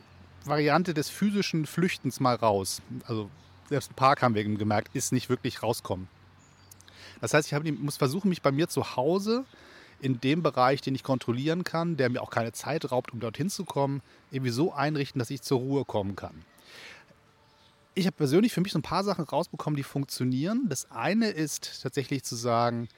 Variante 0.46 0.94
des 0.94 1.10
physischen 1.10 1.66
Flüchtens 1.66 2.20
mal 2.20 2.36
raus, 2.36 2.82
also 3.08 3.30
selbst 3.68 3.92
ein 3.92 3.96
Park 3.96 4.22
haben 4.22 4.36
wir 4.36 4.44
gemerkt, 4.44 4.96
ist 4.96 5.12
nicht 5.12 5.30
wirklich 5.30 5.64
rauskommen. 5.64 6.08
Das 7.20 7.34
heißt, 7.34 7.52
ich 7.52 7.80
muss 7.80 7.98
versuchen, 7.98 8.30
mich 8.30 8.42
bei 8.42 8.52
mir 8.52 8.68
zu 8.68 8.96
Hause 8.96 9.46
in 10.02 10.20
dem 10.22 10.44
Bereich, 10.44 10.82
den 10.82 10.96
ich 10.96 11.04
kontrollieren 11.04 11.64
kann, 11.64 11.98
der 11.98 12.10
mir 12.10 12.22
auch 12.22 12.30
keine 12.30 12.52
Zeit 12.52 12.92
raubt, 12.92 13.14
um 13.14 13.20
dorthin 13.20 13.50
zu 13.50 13.66
kommen, 13.66 14.02
irgendwie 14.32 14.52
so 14.52 14.74
einrichten, 14.74 15.20
dass 15.20 15.30
ich 15.30 15.42
zur 15.42 15.60
Ruhe 15.60 15.86
kommen 15.86 16.16
kann. 16.16 16.44
Ich 17.94 18.06
habe 18.06 18.16
persönlich 18.16 18.54
für 18.54 18.62
mich 18.62 18.74
so 18.74 18.80
ein 18.80 18.84
paar 18.84 19.04
Sachen 19.04 19.24
rausbekommen, 19.24 19.78
die 19.78 19.84
funktionieren. 19.84 20.66
Das 20.68 20.92
eine 20.92 21.30
ist 21.30 21.82
tatsächlich 21.82 22.24
zu 22.24 22.36
sagen, 22.36 22.90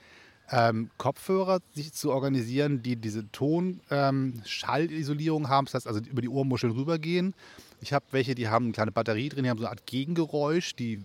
ähm, 0.50 0.90
Kopfhörer 0.98 1.60
sich 1.74 1.94
zu 1.94 2.12
organisieren, 2.12 2.82
die 2.82 2.96
diese 2.96 3.32
Ton-Schallisolierung 3.32 5.44
ähm, 5.44 5.50
haben, 5.50 5.66
das 5.66 5.76
heißt 5.76 5.88
also 5.88 6.00
über 6.00 6.22
die 6.22 6.30
Ohrmuscheln 6.30 6.74
rübergehen. 6.74 7.36
Ich 7.82 7.94
habe 7.94 8.06
welche, 8.12 8.34
die 8.34 8.48
haben 8.48 8.66
eine 8.66 8.74
kleine 8.74 8.92
Batterie 8.92 9.30
drin, 9.30 9.44
die 9.44 9.50
haben 9.50 9.60
so 9.60 9.66
eine 9.66 9.72
Art 9.72 9.86
Gegengeräusch, 9.86 10.76
die 10.76 11.04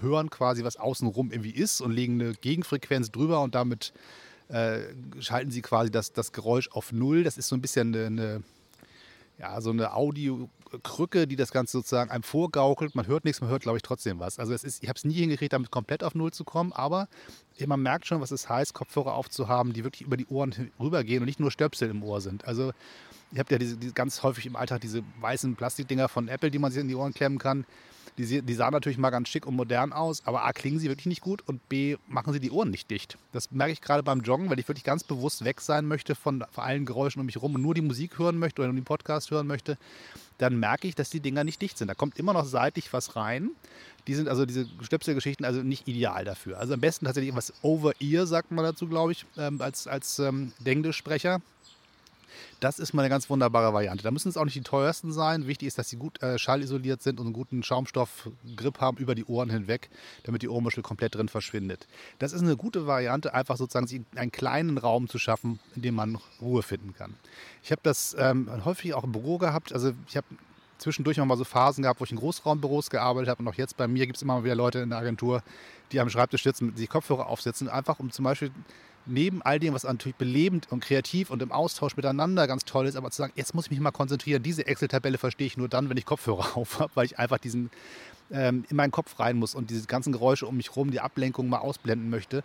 hören 0.00 0.30
quasi, 0.30 0.64
was 0.64 0.76
außenrum 0.76 1.30
irgendwie 1.30 1.52
ist 1.52 1.80
und 1.80 1.92
legen 1.92 2.20
eine 2.20 2.34
Gegenfrequenz 2.34 3.12
drüber 3.12 3.40
und 3.40 3.54
damit 3.54 3.92
äh, 4.54 4.94
schalten 5.20 5.50
sie 5.50 5.62
quasi 5.62 5.90
das, 5.90 6.12
das 6.12 6.32
Geräusch 6.32 6.68
auf 6.70 6.92
Null. 6.92 7.24
Das 7.24 7.36
ist 7.36 7.48
so 7.48 7.56
ein 7.56 7.60
bisschen 7.60 7.94
eine, 7.94 8.06
eine 8.06 8.42
ja, 9.36 9.60
so 9.60 9.70
eine 9.70 9.94
Audiokrücke, 9.94 11.26
die 11.26 11.34
das 11.34 11.50
Ganze 11.50 11.72
sozusagen 11.72 12.12
einem 12.12 12.22
vorgaukelt. 12.22 12.94
Man 12.94 13.08
hört 13.08 13.24
nichts, 13.24 13.40
man 13.40 13.50
hört, 13.50 13.62
glaube 13.62 13.78
ich, 13.78 13.82
trotzdem 13.82 14.20
was. 14.20 14.38
Also 14.38 14.52
es 14.52 14.62
ist, 14.62 14.82
ich 14.82 14.88
habe 14.88 14.96
es 14.96 15.04
nie 15.04 15.14
hingekriegt, 15.14 15.52
damit 15.52 15.72
komplett 15.72 16.04
auf 16.04 16.14
Null 16.14 16.32
zu 16.32 16.44
kommen, 16.44 16.72
aber 16.72 17.08
man 17.66 17.82
merkt 17.82 18.06
schon, 18.06 18.20
was 18.20 18.30
es 18.30 18.48
heißt, 18.48 18.74
Kopfhörer 18.74 19.14
aufzuhaben, 19.14 19.72
die 19.72 19.82
wirklich 19.82 20.02
über 20.02 20.16
die 20.16 20.26
Ohren 20.26 20.70
rübergehen 20.78 21.20
und 21.20 21.26
nicht 21.26 21.40
nur 21.40 21.50
Stöpsel 21.50 21.90
im 21.90 22.04
Ohr 22.04 22.20
sind. 22.20 22.44
Also 22.44 22.72
ihr 23.34 23.40
habt 23.40 23.50
ja 23.50 23.58
diese, 23.58 23.76
diese 23.76 23.92
ganz 23.92 24.22
häufig 24.22 24.46
im 24.46 24.56
Alltag 24.56 24.80
diese 24.80 25.02
weißen 25.20 25.56
Plastikdinger 25.56 26.08
von 26.08 26.28
Apple, 26.28 26.50
die 26.50 26.58
man 26.58 26.70
sich 26.70 26.80
in 26.80 26.88
die 26.88 26.94
Ohren 26.94 27.12
klemmen 27.12 27.38
kann. 27.38 27.66
Die, 28.16 28.42
die 28.42 28.54
sahen 28.54 28.72
natürlich 28.72 28.96
mal 28.96 29.10
ganz 29.10 29.28
schick 29.28 29.44
und 29.44 29.56
modern 29.56 29.92
aus, 29.92 30.22
aber 30.24 30.44
A, 30.44 30.52
klingen 30.52 30.78
sie 30.78 30.88
wirklich 30.88 31.06
nicht 31.06 31.20
gut 31.20 31.42
und 31.46 31.68
B, 31.68 31.96
machen 32.06 32.32
sie 32.32 32.38
die 32.38 32.52
Ohren 32.52 32.70
nicht 32.70 32.88
dicht. 32.88 33.18
Das 33.32 33.50
merke 33.50 33.72
ich 33.72 33.80
gerade 33.80 34.04
beim 34.04 34.20
Joggen, 34.20 34.50
weil 34.50 34.60
ich 34.60 34.68
wirklich 34.68 34.84
ganz 34.84 35.02
bewusst 35.02 35.44
weg 35.44 35.60
sein 35.60 35.84
möchte 35.84 36.14
von, 36.14 36.44
von 36.52 36.62
allen 36.62 36.86
Geräuschen 36.86 37.18
um 37.18 37.26
mich 37.26 37.34
herum 37.34 37.56
und 37.56 37.62
nur 37.62 37.74
die 37.74 37.80
Musik 37.80 38.16
hören 38.16 38.38
möchte 38.38 38.62
oder 38.62 38.68
nur 38.68 38.80
den 38.80 38.84
Podcast 38.84 39.32
hören 39.32 39.48
möchte. 39.48 39.76
Dann 40.38 40.60
merke 40.60 40.86
ich, 40.86 40.94
dass 40.94 41.10
die 41.10 41.18
Dinger 41.18 41.42
nicht 41.42 41.60
dicht 41.60 41.76
sind. 41.76 41.88
Da 41.88 41.94
kommt 41.94 42.16
immer 42.16 42.32
noch 42.32 42.44
seitlich 42.44 42.92
was 42.92 43.16
rein. 43.16 43.50
Die 44.06 44.14
sind 44.14 44.28
also 44.28 44.46
diese 44.46 44.68
Stöpselgeschichten 44.80 45.44
also 45.44 45.62
nicht 45.62 45.88
ideal 45.88 46.24
dafür. 46.24 46.58
Also 46.58 46.74
am 46.74 46.80
besten 46.80 47.06
tatsächlich 47.06 47.34
was 47.34 47.52
Over-Ear, 47.62 48.26
sagt 48.26 48.52
man 48.52 48.64
dazu, 48.64 48.86
glaube 48.86 49.10
ich, 49.10 49.26
ähm, 49.36 49.60
als, 49.60 49.88
als 49.88 50.20
ähm, 50.20 50.52
Englischsprecher. 50.64 51.40
Das 52.60 52.78
ist 52.78 52.94
mal 52.94 53.02
eine 53.02 53.10
ganz 53.10 53.28
wunderbare 53.30 53.72
Variante. 53.72 54.02
Da 54.02 54.10
müssen 54.10 54.28
es 54.28 54.36
auch 54.36 54.44
nicht 54.44 54.56
die 54.56 54.62
teuersten 54.62 55.12
sein. 55.12 55.46
Wichtig 55.46 55.68
ist, 55.68 55.78
dass 55.78 55.88
sie 55.88 55.96
gut 55.96 56.22
äh, 56.22 56.38
schallisoliert 56.38 57.02
sind 57.02 57.20
und 57.20 57.26
einen 57.26 57.32
guten 57.32 57.62
Schaumstoffgrip 57.62 58.80
haben 58.80 58.98
über 58.98 59.14
die 59.14 59.24
Ohren 59.24 59.50
hinweg, 59.50 59.90
damit 60.24 60.42
die 60.42 60.48
Ohrmuschel 60.48 60.82
komplett 60.82 61.14
drin 61.14 61.28
verschwindet. 61.28 61.86
Das 62.18 62.32
ist 62.32 62.42
eine 62.42 62.56
gute 62.56 62.86
Variante, 62.86 63.34
einfach 63.34 63.56
sozusagen 63.56 64.06
einen 64.16 64.32
kleinen 64.32 64.78
Raum 64.78 65.08
zu 65.08 65.18
schaffen, 65.18 65.58
in 65.76 65.82
dem 65.82 65.94
man 65.94 66.18
Ruhe 66.40 66.62
finden 66.62 66.94
kann. 66.94 67.14
Ich 67.62 67.70
habe 67.70 67.80
das 67.82 68.16
ähm, 68.18 68.48
häufig 68.64 68.94
auch 68.94 69.04
im 69.04 69.12
Büro 69.12 69.38
gehabt. 69.38 69.72
Also 69.72 69.92
ich 70.08 70.16
habe 70.16 70.26
zwischendurch 70.78 71.16
noch 71.16 71.26
mal 71.26 71.36
so 71.36 71.44
Phasen 71.44 71.82
gehabt, 71.82 72.00
wo 72.00 72.04
ich 72.04 72.10
in 72.10 72.18
Großraumbüros 72.18 72.90
gearbeitet 72.90 73.28
habe. 73.30 73.42
Und 73.42 73.48
auch 73.48 73.54
jetzt 73.54 73.76
bei 73.76 73.88
mir 73.88 74.06
gibt 74.06 74.16
es 74.16 74.22
immer 74.22 74.44
wieder 74.44 74.54
Leute 74.54 74.80
in 74.80 74.90
der 74.90 74.98
Agentur, 74.98 75.42
die 75.92 76.00
am 76.00 76.10
Schreibtisch 76.10 76.42
sitzen, 76.42 76.76
sich 76.76 76.88
Kopfhörer 76.88 77.26
aufsetzen, 77.26 77.68
einfach 77.68 77.98
um 77.98 78.10
zum 78.10 78.24
Beispiel 78.24 78.50
neben 79.06 79.42
all 79.42 79.58
dem, 79.58 79.74
was 79.74 79.84
natürlich 79.84 80.16
belebend 80.16 80.70
und 80.70 80.80
kreativ 80.80 81.30
und 81.30 81.42
im 81.42 81.52
Austausch 81.52 81.96
miteinander 81.96 82.46
ganz 82.46 82.64
toll 82.64 82.86
ist, 82.86 82.96
aber 82.96 83.10
zu 83.10 83.18
sagen, 83.18 83.32
jetzt 83.36 83.54
muss 83.54 83.66
ich 83.66 83.70
mich 83.70 83.80
mal 83.80 83.90
konzentrieren, 83.90 84.42
diese 84.42 84.66
Excel-Tabelle 84.66 85.18
verstehe 85.18 85.46
ich 85.46 85.56
nur 85.56 85.68
dann, 85.68 85.90
wenn 85.90 85.96
ich 85.96 86.06
Kopfhörer 86.06 86.56
auf 86.56 86.78
habe, 86.78 86.90
weil 86.94 87.06
ich 87.06 87.18
einfach 87.18 87.38
diesen 87.38 87.70
ähm, 88.30 88.64
in 88.68 88.76
meinen 88.76 88.90
Kopf 88.90 89.18
rein 89.20 89.36
muss 89.36 89.54
und 89.54 89.70
diese 89.70 89.86
ganzen 89.86 90.12
Geräusche 90.12 90.46
um 90.46 90.56
mich 90.56 90.70
herum, 90.70 90.90
die 90.90 91.00
Ablenkung 91.00 91.48
mal 91.48 91.58
ausblenden 91.58 92.10
möchte. 92.10 92.42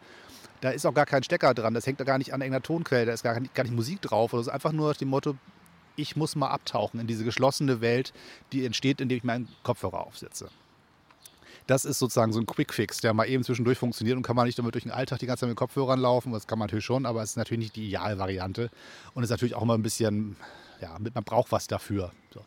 Da 0.62 0.72
ist 0.72 0.86
auch 0.86 0.94
gar 0.94 1.06
kein 1.06 1.24
Stecker 1.24 1.54
dran, 1.54 1.74
das 1.74 1.88
hängt 1.88 2.00
da 2.00 2.04
gar 2.04 2.18
nicht 2.18 2.34
an 2.34 2.42
irgendeiner 2.42 2.64
Tonquelle, 2.64 3.06
da 3.06 3.14
ist 3.14 3.24
gar 3.24 3.40
nicht, 3.40 3.54
gar 3.56 3.64
nicht 3.64 3.76
Musik 3.76 4.02
drauf. 4.02 4.34
Oder 4.34 4.44
so. 4.44 4.52
einfach 4.52 4.74
nur 4.74 4.94
dem 4.94 5.08
Motto, 5.08 5.36
ich 5.96 6.16
muss 6.16 6.36
mal 6.36 6.50
abtauchen 6.50 7.00
in 7.00 7.08
diese 7.08 7.24
geschlossene 7.24 7.82
Welt, 7.82 8.14
die 8.52 8.66
entsteht, 8.66 9.00
indem 9.00 9.18
ich 9.18 9.24
meinen 9.24 9.48
Kopfhörer 9.64 10.06
aufsetze. 10.06 10.50
Das 11.70 11.86
ist 11.86 12.00
sozusagen 12.00 12.34
so 12.34 12.40
ein 12.40 12.48
Quick-Fix, 12.48 12.98
der 12.98 13.14
mal 13.14 13.26
eben 13.26 13.44
zwischendurch 13.44 13.78
funktioniert 13.78 14.18
und 14.18 14.24
kann 14.24 14.36
man 14.36 14.48
nicht 14.48 14.58
damit 14.58 14.74
durch 14.74 14.86
den 14.86 14.92
Alltag 14.92 15.20
die 15.20 15.28
ganze 15.28 15.42
Zeit 15.42 15.50
mit 15.50 15.58
Kopfhörern 15.58 16.00
laufen. 16.00 16.32
Das 16.32 16.48
kann 16.48 16.58
man 16.58 16.66
natürlich 16.66 16.86
schon, 16.86 17.06
aber 17.06 17.22
es 17.22 17.32
ist 17.32 17.36
natürlich 17.36 17.66
nicht 17.66 17.76
die 17.76 17.86
Idealvariante 17.86 18.72
und 19.14 19.22
ist 19.22 19.30
natürlich 19.30 19.54
auch 19.54 19.62
immer 19.62 19.76
ein 19.76 19.84
bisschen, 19.84 20.36
ja, 20.82 20.98
man 20.98 21.24
braucht 21.24 21.52
was 21.52 21.68
dafür. 21.68 22.12
So. 22.34 22.44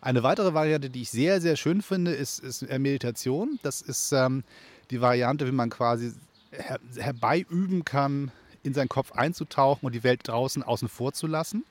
Eine 0.00 0.22
weitere 0.22 0.54
Variante, 0.54 0.88
die 0.88 1.02
ich 1.02 1.10
sehr, 1.10 1.42
sehr 1.42 1.56
schön 1.56 1.82
finde, 1.82 2.12
ist, 2.12 2.38
ist 2.38 2.62
Meditation. 2.62 3.58
Das 3.62 3.82
ist 3.82 4.10
ähm, 4.12 4.42
die 4.90 5.02
Variante, 5.02 5.46
wie 5.46 5.52
man 5.52 5.68
quasi 5.68 6.14
her 6.50 6.80
herbeiüben 6.96 7.84
kann, 7.84 8.32
in 8.62 8.72
seinen 8.72 8.88
Kopf 8.88 9.12
einzutauchen 9.12 9.84
und 9.84 9.94
die 9.94 10.02
Welt 10.02 10.20
draußen 10.24 10.62
außen 10.62 10.88
vor 10.88 11.12
zu 11.12 11.26
lassen. 11.26 11.66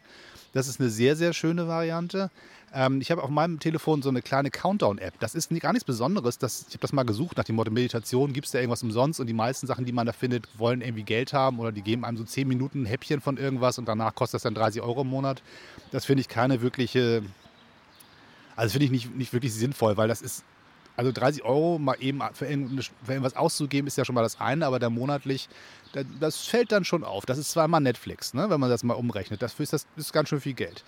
Das 0.53 0.67
ist 0.67 0.79
eine 0.79 0.91
sehr, 0.91 1.15
sehr 1.15 1.33
schöne 1.33 1.67
Variante. 1.67 2.29
Ähm, 2.73 3.01
ich 3.01 3.11
habe 3.11 3.21
auf 3.23 3.29
meinem 3.29 3.59
Telefon 3.59 4.01
so 4.01 4.09
eine 4.09 4.21
kleine 4.21 4.49
Countdown-App. 4.49 5.19
Das 5.19 5.35
ist 5.35 5.49
gar 5.59 5.73
nichts 5.73 5.83
Besonderes. 5.83 6.37
Das, 6.37 6.65
ich 6.67 6.73
habe 6.73 6.79
das 6.81 6.93
mal 6.93 7.03
gesucht 7.03 7.37
nach 7.37 7.43
dem 7.43 7.55
Motto 7.55 7.71
Meditation. 7.71 8.31
Gibt 8.31 8.45
es 8.45 8.51
da 8.51 8.59
irgendwas 8.59 8.83
umsonst? 8.83 9.19
Und 9.19 9.27
die 9.27 9.33
meisten 9.33 9.67
Sachen, 9.67 9.85
die 9.85 9.91
man 9.91 10.05
da 10.05 10.13
findet, 10.13 10.47
wollen 10.57 10.81
irgendwie 10.81 11.03
Geld 11.03 11.33
haben 11.33 11.59
oder 11.59 11.71
die 11.71 11.81
geben 11.81 12.05
einem 12.05 12.17
so 12.17 12.23
10 12.23 12.47
Minuten 12.47 12.83
ein 12.83 12.85
Häppchen 12.85 13.19
von 13.19 13.37
irgendwas 13.37 13.77
und 13.77 13.87
danach 13.87 14.15
kostet 14.15 14.35
das 14.35 14.43
dann 14.43 14.55
30 14.55 14.81
Euro 14.81 15.01
im 15.01 15.07
Monat. 15.07 15.41
Das 15.91 16.05
finde 16.05 16.21
ich 16.21 16.29
keine 16.29 16.61
wirkliche, 16.61 17.23
also 18.55 18.71
finde 18.71 18.85
ich 18.85 18.91
nicht, 18.91 19.15
nicht 19.15 19.33
wirklich 19.33 19.53
sinnvoll, 19.53 19.97
weil 19.97 20.07
das 20.07 20.21
ist 20.21 20.45
also 20.97 21.11
30 21.11 21.43
Euro 21.43 21.79
mal 21.79 21.95
eben 21.99 22.21
für, 22.33 22.45
irgendwas 22.45 23.35
auszugeben, 23.35 23.87
ist 23.87 23.97
ja 23.97 24.05
schon 24.05 24.15
mal 24.15 24.21
das 24.21 24.39
eine, 24.39 24.65
aber 24.65 24.77
der 24.77 24.89
monatlich, 24.89 25.49
das 26.19 26.41
fällt 26.41 26.71
dann 26.71 26.83
schon 26.83 27.03
auf. 27.03 27.25
Das 27.25 27.37
ist 27.37 27.51
zweimal 27.51 27.81
Netflix, 27.81 28.33
ne, 28.33 28.49
wenn 28.49 28.59
man 28.59 28.69
das 28.69 28.83
mal 28.83 28.93
umrechnet. 28.93 29.41
Dafür 29.41 29.63
ist 29.63 29.73
das 29.73 29.87
ist 29.95 30.13
ganz 30.13 30.29
schön 30.29 30.41
viel 30.41 30.53
Geld. 30.53 30.83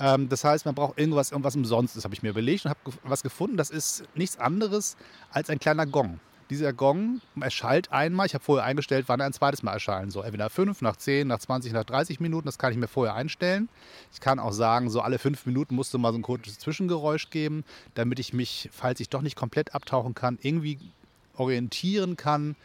Ähm, 0.00 0.28
das 0.28 0.42
heißt, 0.42 0.64
man 0.64 0.74
braucht 0.74 0.98
irgendwas, 0.98 1.30
irgendwas 1.30 1.54
umsonst. 1.54 1.96
Das 1.96 2.04
habe 2.04 2.14
ich 2.14 2.22
mir 2.22 2.30
überlegt 2.30 2.64
und 2.64 2.70
habe 2.70 2.80
was 3.04 3.22
gefunden. 3.22 3.56
Das 3.56 3.70
ist 3.70 4.04
nichts 4.14 4.38
anderes 4.38 4.96
als 5.30 5.50
ein 5.50 5.60
kleiner 5.60 5.86
Gong. 5.86 6.18
Dieser 6.48 6.72
Gong 6.72 7.20
erschallt 7.40 7.92
einmal. 7.92 8.26
Ich 8.26 8.34
habe 8.34 8.42
vorher 8.42 8.64
eingestellt, 8.64 9.04
wann 9.06 9.20
er 9.20 9.26
ein 9.26 9.32
zweites 9.32 9.62
Mal 9.62 9.74
erschallen 9.74 10.10
soll. 10.10 10.24
Entweder 10.24 10.46
nach 10.46 10.50
5, 10.50 10.82
nach 10.82 10.96
10, 10.96 11.28
nach 11.28 11.38
20, 11.38 11.72
nach 11.72 11.84
30 11.84 12.18
Minuten. 12.18 12.46
Das 12.46 12.58
kann 12.58 12.72
ich 12.72 12.78
mir 12.78 12.88
vorher 12.88 13.14
einstellen. 13.14 13.68
Ich 14.12 14.18
kann 14.20 14.40
auch 14.40 14.50
sagen, 14.50 14.90
so 14.90 15.00
alle 15.00 15.20
5 15.20 15.46
Minuten 15.46 15.76
musste 15.76 15.98
mal 15.98 16.10
so 16.10 16.18
ein 16.18 16.22
kurzes 16.22 16.58
Zwischengeräusch 16.58 17.30
geben, 17.30 17.62
damit 17.94 18.18
ich 18.18 18.32
mich, 18.32 18.68
falls 18.72 18.98
ich 18.98 19.10
doch 19.10 19.22
nicht 19.22 19.36
komplett 19.36 19.76
abtauchen 19.76 20.14
kann, 20.14 20.38
irgendwie 20.42 20.78
orientieren 21.36 22.16
kann. 22.16 22.56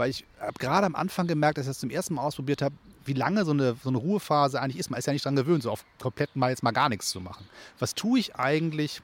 Weil 0.00 0.08
ich 0.08 0.24
habe 0.40 0.58
gerade 0.58 0.86
am 0.86 0.94
Anfang 0.94 1.26
gemerkt, 1.26 1.58
dass 1.58 1.66
ich 1.66 1.70
das 1.70 1.78
zum 1.78 1.90
ersten 1.90 2.14
Mal 2.14 2.22
ausprobiert 2.22 2.62
habe, 2.62 2.74
wie 3.04 3.12
lange 3.12 3.44
so 3.44 3.50
eine, 3.50 3.76
so 3.82 3.90
eine 3.90 3.98
Ruhephase 3.98 4.58
eigentlich 4.58 4.78
ist. 4.78 4.88
Man 4.90 4.98
ist 4.98 5.04
ja 5.04 5.12
nicht 5.12 5.26
daran 5.26 5.36
gewöhnt, 5.36 5.62
so 5.62 5.70
auf 5.70 5.84
komplett 6.00 6.34
mal 6.36 6.48
jetzt 6.48 6.62
mal 6.62 6.70
gar 6.70 6.88
nichts 6.88 7.10
zu 7.10 7.20
machen. 7.20 7.44
Was 7.78 7.94
tue 7.94 8.18
ich 8.18 8.34
eigentlich, 8.34 9.02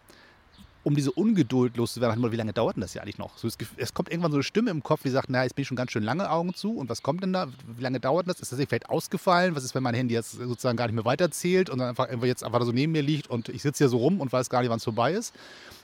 um 0.85 0.95
diese 0.95 1.13
Ungeduld 1.13 1.77
loszuwerden, 1.77 2.33
wie 2.33 2.37
lange 2.37 2.55
dauert 2.55 2.77
denn 2.77 2.81
das 2.81 2.95
ja 2.95 3.03
eigentlich 3.03 3.19
noch? 3.19 3.37
So, 3.37 3.47
es, 3.47 3.59
es, 3.77 3.93
kommt 3.93 4.09
irgendwann 4.09 4.31
so 4.31 4.39
eine 4.39 4.43
Stimme 4.43 4.71
im 4.71 4.83
Kopf, 4.83 5.03
die 5.03 5.11
sagt, 5.11 5.29
naja, 5.29 5.45
jetzt 5.45 5.55
bin 5.55 5.65
ich 5.65 5.69
schon 5.69 5.77
ganz 5.77 5.93
schön 5.93 6.03
lange 6.03 6.31
Augen 6.31 6.55
zu 6.55 6.79
und 6.79 6.89
was 6.89 7.03
kommt 7.03 7.23
denn 7.23 7.35
da? 7.35 7.49
Wie 7.77 7.83
lange 7.83 8.01
dauert 8.01 8.27
das? 8.27 8.41
Ist 8.41 8.53
das 8.53 8.59
vielleicht 8.59 8.89
ausgefallen? 8.89 9.55
Was 9.55 9.65
ist, 9.65 9.75
wenn 9.75 9.83
mein 9.83 9.95
Handy 9.95 10.15
jetzt 10.15 10.33
sozusagen 10.33 10.79
gar 10.79 10.87
nicht 10.87 10.95
mehr 10.95 11.05
weiterzählt 11.05 11.69
und 11.69 11.79
dann 11.79 11.91
einfach 11.91 12.09
jetzt 12.23 12.43
einfach 12.43 12.63
so 12.63 12.73
neben 12.73 12.93
mir 12.93 13.03
liegt 13.03 13.29
und 13.29 13.51
ich 13.51 13.61
sitze 13.61 13.85
hier 13.85 13.91
so 13.91 13.99
rum 13.99 14.23
und 14.23 14.33
weiß 14.33 14.49
gar 14.49 14.63
nicht, 14.63 14.71
wann 14.71 14.79
es 14.79 14.85
vorbei 14.85 15.13
ist? 15.13 15.35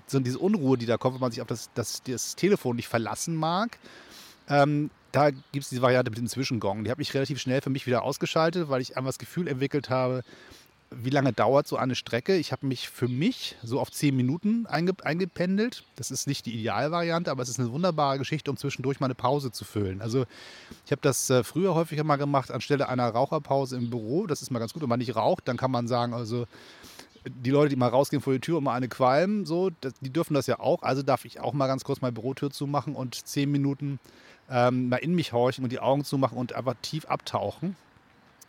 So 0.06 0.18
diese 0.20 0.38
Unruhe, 0.38 0.78
die 0.78 0.86
da 0.86 0.96
kommt, 0.96 1.16
wenn 1.16 1.20
man 1.20 1.32
sich 1.32 1.42
auf 1.42 1.48
das, 1.48 1.68
das, 1.74 2.02
das 2.02 2.34
Telefon 2.34 2.76
nicht 2.76 2.88
verlassen 2.88 3.36
mag. 3.36 3.78
Ähm, 4.48 4.90
da 5.12 5.30
gibt 5.30 5.64
es 5.64 5.68
diese 5.68 5.82
Variante 5.82 6.10
mit 6.10 6.18
dem 6.18 6.26
Zwischengong. 6.26 6.84
Die 6.84 6.90
habe 6.90 7.02
ich 7.02 7.14
relativ 7.14 7.40
schnell 7.40 7.60
für 7.60 7.70
mich 7.70 7.86
wieder 7.86 8.02
ausgeschaltet, 8.02 8.68
weil 8.68 8.80
ich 8.80 8.96
einfach 8.96 9.10
das 9.10 9.18
Gefühl 9.18 9.46
entwickelt 9.46 9.90
habe, 9.90 10.22
wie 10.94 11.10
lange 11.10 11.32
dauert 11.32 11.66
so 11.66 11.76
eine 11.76 11.94
Strecke? 11.94 12.36
Ich 12.36 12.52
habe 12.52 12.66
mich 12.66 12.88
für 12.88 13.08
mich 13.08 13.56
so 13.62 13.80
auf 13.80 13.90
zehn 13.90 14.14
Minuten 14.14 14.66
einge 14.66 14.92
eingependelt. 15.02 15.84
Das 15.96 16.10
ist 16.10 16.26
nicht 16.26 16.46
die 16.46 16.54
Idealvariante, 16.54 17.30
aber 17.30 17.42
es 17.42 17.48
ist 17.48 17.58
eine 17.58 17.72
wunderbare 17.72 18.18
Geschichte, 18.18 18.50
um 18.50 18.56
zwischendurch 18.56 19.00
mal 19.00 19.06
eine 19.06 19.14
Pause 19.14 19.52
zu 19.52 19.64
füllen. 19.64 20.02
Also 20.02 20.26
ich 20.84 20.92
habe 20.92 21.00
das 21.02 21.30
äh, 21.30 21.44
früher 21.44 21.74
häufiger 21.74 22.04
mal 22.04 22.16
gemacht 22.16 22.50
anstelle 22.50 22.88
einer 22.88 23.08
Raucherpause 23.08 23.76
im 23.76 23.90
Büro. 23.90 24.26
Das 24.26 24.42
ist 24.42 24.50
mal 24.50 24.58
ganz 24.58 24.72
gut, 24.72 24.82
wenn 24.82 24.88
man 24.88 24.98
nicht 24.98 25.16
raucht, 25.16 25.48
dann 25.48 25.56
kann 25.56 25.70
man 25.70 25.88
sagen, 25.88 26.14
also 26.14 26.46
die 27.24 27.50
Leute, 27.50 27.70
die 27.70 27.76
mal 27.76 27.88
rausgehen 27.88 28.20
vor 28.20 28.32
die 28.32 28.40
Tür 28.40 28.58
und 28.58 28.64
mal 28.64 28.74
eine 28.74 28.88
qualmen, 28.88 29.46
so, 29.46 29.70
die 30.00 30.10
dürfen 30.10 30.34
das 30.34 30.46
ja 30.46 30.58
auch. 30.58 30.82
Also 30.82 31.02
darf 31.02 31.24
ich 31.24 31.40
auch 31.40 31.52
mal 31.52 31.68
ganz 31.68 31.84
kurz 31.84 32.00
meine 32.00 32.12
Bürotür 32.12 32.50
zumachen 32.50 32.94
und 32.94 33.14
zehn 33.14 33.50
Minuten 33.50 34.00
ähm, 34.50 34.88
mal 34.88 34.96
in 34.96 35.14
mich 35.14 35.32
horchen 35.32 35.64
und 35.64 35.70
die 35.70 35.80
Augen 35.80 36.04
zumachen 36.04 36.38
und 36.38 36.52
einfach 36.54 36.74
tief 36.82 37.04
abtauchen 37.06 37.76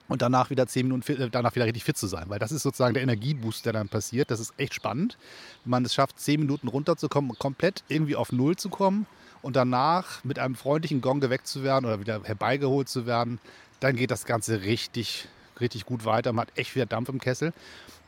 und 0.07 0.21
danach 0.21 0.49
wieder 0.49 0.67
zehn 0.67 0.87
Minuten 0.87 1.21
äh, 1.21 1.29
danach 1.29 1.55
wieder 1.55 1.65
richtig 1.65 1.83
fit 1.83 1.97
zu 1.97 2.07
sein, 2.07 2.25
weil 2.27 2.39
das 2.39 2.51
ist 2.51 2.63
sozusagen 2.63 2.93
der 2.93 3.03
Energieboost, 3.03 3.65
der 3.65 3.73
dann 3.73 3.89
passiert. 3.89 4.31
Das 4.31 4.39
ist 4.39 4.53
echt 4.57 4.73
spannend, 4.73 5.17
wenn 5.63 5.71
man 5.71 5.85
es 5.85 5.93
schafft, 5.93 6.19
zehn 6.19 6.39
Minuten 6.39 6.67
runterzukommen 6.67 7.31
und 7.31 7.39
komplett 7.39 7.83
irgendwie 7.87 8.15
auf 8.15 8.31
Null 8.31 8.55
zu 8.55 8.69
kommen 8.69 9.05
und 9.41 9.55
danach 9.55 10.23
mit 10.23 10.39
einem 10.39 10.55
freundlichen 10.55 11.01
Gong 11.01 11.19
geweckt 11.19 11.47
zu 11.47 11.63
werden 11.63 11.85
oder 11.85 11.99
wieder 11.99 12.21
herbeigeholt 12.23 12.89
zu 12.89 13.05
werden, 13.05 13.39
dann 13.79 13.95
geht 13.95 14.11
das 14.11 14.25
Ganze 14.25 14.61
richtig, 14.61 15.27
richtig 15.59 15.85
gut 15.85 16.05
weiter. 16.05 16.31
Man 16.33 16.47
hat 16.47 16.57
echt 16.57 16.75
wieder 16.75 16.85
Dampf 16.85 17.09
im 17.09 17.19
Kessel. 17.19 17.53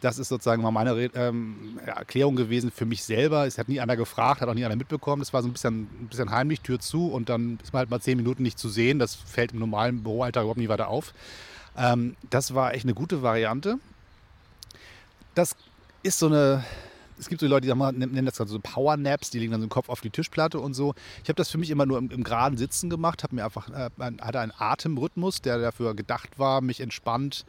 Das 0.06 0.20
ist 0.20 0.30
sozusagen 0.30 0.62
mal 0.62 0.70
meine 0.70 0.92
ähm, 1.16 1.80
Erklärung 1.84 2.36
gewesen 2.36 2.70
für 2.70 2.86
mich 2.86 3.04
selber. 3.04 3.48
Es 3.48 3.58
hat 3.58 3.70
nie 3.70 3.80
einer 3.80 3.96
gefragt, 3.96 4.40
hat 4.40 4.48
auch 4.48 4.54
nie 4.54 4.64
einer 4.64 4.76
mitbekommen. 4.76 5.20
Das 5.20 5.34
war 5.34 5.42
so 5.42 5.50
ein 5.50 5.54
bisschen, 5.54 5.90
ein 6.00 6.08
bisschen 6.12 6.30
heimlich, 6.30 6.62
Tür 6.62 6.80
zu 6.80 7.08
und 7.08 7.28
dann 7.28 7.58
ist 7.64 7.74
man 7.74 7.80
halt 7.80 7.90
mal 7.90 8.00
zehn 8.00 8.16
Minuten 8.16 8.44
nicht 8.44 8.60
zu 8.60 8.70
sehen. 8.70 9.00
Das 9.00 9.16
fällt 9.16 9.54
im 9.54 9.58
normalen 9.58 10.04
Büroalltag 10.04 10.44
überhaupt 10.44 10.60
nie 10.60 10.70
weiter 10.70 10.90
auf. 10.90 11.16
Ähm, 11.76 12.16
das 12.30 12.54
war 12.54 12.76
echt 12.76 12.86
eine 12.86 12.94
gute 12.94 13.24
Variante. 13.24 13.80
Das 15.34 15.56
ist 16.04 16.20
so 16.20 16.28
eine, 16.28 16.64
es 17.18 17.28
gibt 17.28 17.42
so 17.42 17.48
Leute, 17.48 17.66
die 17.66 17.74
nennen 17.74 18.26
das 18.28 18.36
so 18.36 18.60
Power 18.60 18.98
Naps, 18.98 19.32
die 19.32 19.40
legen 19.40 19.54
dann 19.54 19.62
so 19.62 19.66
den 19.66 19.72
Kopf 19.72 19.90
auf 19.90 20.02
die 20.02 20.12
Tischplatte 20.12 20.60
und 20.60 20.76
so. 20.76 20.94
Ich 21.24 21.30
habe 21.30 21.38
das 21.38 21.50
für 21.50 21.58
mich 21.58 21.72
immer 21.72 21.88
nur 21.88 21.98
im, 21.98 22.12
im 22.12 22.24
geraden 22.24 22.60
Sitzen 22.60 22.92
gemacht, 22.92 23.24
mir 23.32 23.44
einfach 23.44 23.70
äh, 23.70 23.90
hatte 24.22 24.40
einen 24.40 24.54
Atemrhythmus, 24.56 25.42
der 25.42 25.58
dafür 25.58 25.96
gedacht 25.96 26.38
war, 26.38 26.62
mich 26.62 26.80
entspannt 26.80 27.44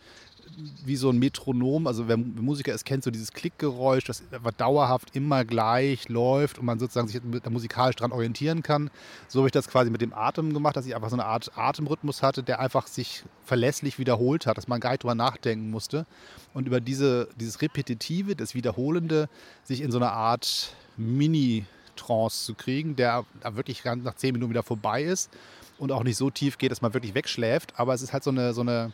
wie 0.85 0.97
so 0.97 1.11
ein 1.11 1.19
Metronom, 1.19 1.87
also 1.87 2.09
wer 2.09 2.17
Musiker 2.17 2.73
ist, 2.73 2.85
kennt 2.85 3.05
so 3.05 3.11
dieses 3.11 3.33
Klickgeräusch, 3.33 4.05
das 4.05 4.23
dauerhaft 4.57 5.15
immer 5.15 5.45
gleich 5.45 6.09
läuft 6.09 6.59
und 6.59 6.65
man 6.65 6.79
sozusagen 6.79 7.09
sich 7.09 7.21
musikalisch 7.49 7.97
dran 7.97 8.13
orientieren 8.13 8.63
kann. 8.63 8.91
So 9.29 9.41
habe 9.41 9.49
ich 9.49 9.53
das 9.53 9.69
quasi 9.69 9.91
mit 9.91 10.01
dem 10.01 10.15
Atem 10.15 10.55
gemacht, 10.55 10.77
dass 10.77 10.87
ich 10.87 10.95
einfach 10.95 11.11
so 11.11 11.17
eine 11.17 11.25
Art 11.25 11.51
Atemrhythmus 11.57 12.23
hatte, 12.23 12.43
der 12.43 12.61
einfach 12.61 12.87
sich 12.87 13.25
verlässlich 13.45 13.99
wiederholt 13.99 14.47
hat, 14.47 14.57
dass 14.57 14.69
man 14.69 14.81
gar 14.81 14.91
nicht 14.91 15.03
drüber 15.03 15.15
nachdenken 15.15 15.71
musste. 15.71 16.07
Und 16.55 16.67
über 16.67 16.81
diese, 16.81 17.29
dieses 17.39 17.61
Repetitive, 17.61 18.35
das 18.37 18.55
Wiederholende, 18.55 19.29
sich 19.65 19.81
in 19.81 19.91
so 19.91 19.99
eine 19.99 20.13
Art 20.13 20.75
Mini-Trance 20.97 22.45
zu 22.45 22.55
kriegen, 22.55 22.97
der 22.97 23.25
wirklich 23.51 23.85
nach 23.85 24.15
zehn 24.15 24.33
Minuten 24.33 24.51
wieder 24.51 24.63
vorbei 24.63 25.03
ist 25.03 25.31
und 25.79 25.93
auch 25.93 26.05
nicht 26.05 26.17
so 26.17 26.31
tief 26.31 26.57
geht, 26.57 26.71
dass 26.71 26.81
man 26.81 26.95
wirklich 26.95 27.15
wegschläft. 27.15 27.75
Aber 27.77 27.93
es 27.95 28.03
ist 28.03 28.13
halt 28.13 28.25
so 28.25 28.31
eine, 28.31 28.55
so 28.55 28.63
eine 28.63 28.93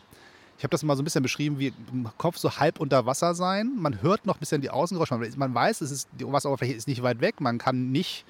ich 0.63 0.65
habe 0.65 0.71
das 0.71 0.83
mal 0.83 0.95
so 0.95 1.01
ein 1.01 1.03
bisschen 1.03 1.23
beschrieben, 1.23 1.59
wie 1.59 1.73
im 1.91 2.07
Kopf 2.17 2.37
so 2.37 2.49
halb 2.49 2.79
unter 2.79 3.05
Wasser 3.05 3.35
sein. 3.35 3.73
Man 3.75 4.01
hört 4.01 4.25
noch 4.25 4.37
ein 4.37 4.39
bisschen 4.39 4.61
die 4.61 4.69
Außengeräusche. 4.69 5.19
Man 5.35 5.53
weiß, 5.53 5.81
es 5.81 5.91
ist, 5.91 6.07
die 6.17 6.25
Wasseroberfläche 6.25 6.73
ist 6.73 6.87
nicht 6.87 7.03
weit 7.03 7.19
weg. 7.19 7.41
Man 7.41 7.57
kann 7.57 7.91
nicht, 7.91 8.23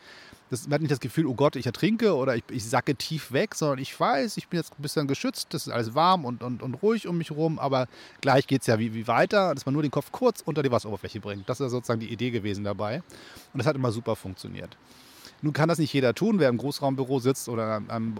das, 0.49 0.63
man 0.63 0.73
hat 0.73 0.81
nicht 0.81 0.91
das 0.91 0.99
Gefühl, 0.99 1.27
oh 1.27 1.35
Gott, 1.35 1.55
ich 1.55 1.67
ertrinke 1.67 2.15
oder 2.15 2.35
ich, 2.35 2.43
ich 2.49 2.65
sacke 2.67 2.95
tief 2.95 3.33
weg, 3.33 3.53
sondern 3.53 3.77
ich 3.77 3.99
weiß, 3.99 4.37
ich 4.37 4.47
bin 4.47 4.59
jetzt 4.59 4.73
ein 4.73 4.81
bisschen 4.81 5.05
geschützt, 5.05 5.53
das 5.53 5.67
ist 5.67 5.73
alles 5.73 5.93
warm 5.93 6.25
und, 6.25 6.41
und, 6.41 6.63
und 6.63 6.73
ruhig 6.81 7.07
um 7.07 7.19
mich 7.19 7.29
herum, 7.29 7.59
aber 7.59 7.87
gleich 8.21 8.47
geht 8.47 8.61
es 8.61 8.67
ja 8.67 8.79
wie, 8.79 8.95
wie 8.95 9.07
weiter, 9.07 9.53
dass 9.53 9.67
man 9.67 9.73
nur 9.73 9.83
den 9.83 9.91
Kopf 9.91 10.11
kurz 10.11 10.41
unter 10.41 10.63
die 10.63 10.71
Wasseroberfläche 10.71 11.19
bringt. 11.19 11.47
Das 11.47 11.59
ist 11.59 11.69
sozusagen 11.69 11.99
die 11.99 12.11
Idee 12.11 12.31
gewesen 12.31 12.63
dabei. 12.63 13.03
Und 13.53 13.59
das 13.59 13.67
hat 13.67 13.75
immer 13.75 13.91
super 13.91 14.15
funktioniert. 14.15 14.75
Nun 15.43 15.51
kann 15.51 15.67
das 15.67 15.77
nicht 15.77 15.91
jeder 15.91 16.13
tun, 16.13 16.39
wer 16.39 16.47
im 16.47 16.57
Großraumbüro 16.57 17.19
sitzt 17.19 17.49
oder 17.49 17.75
in 17.75 17.89
einem 17.89 18.17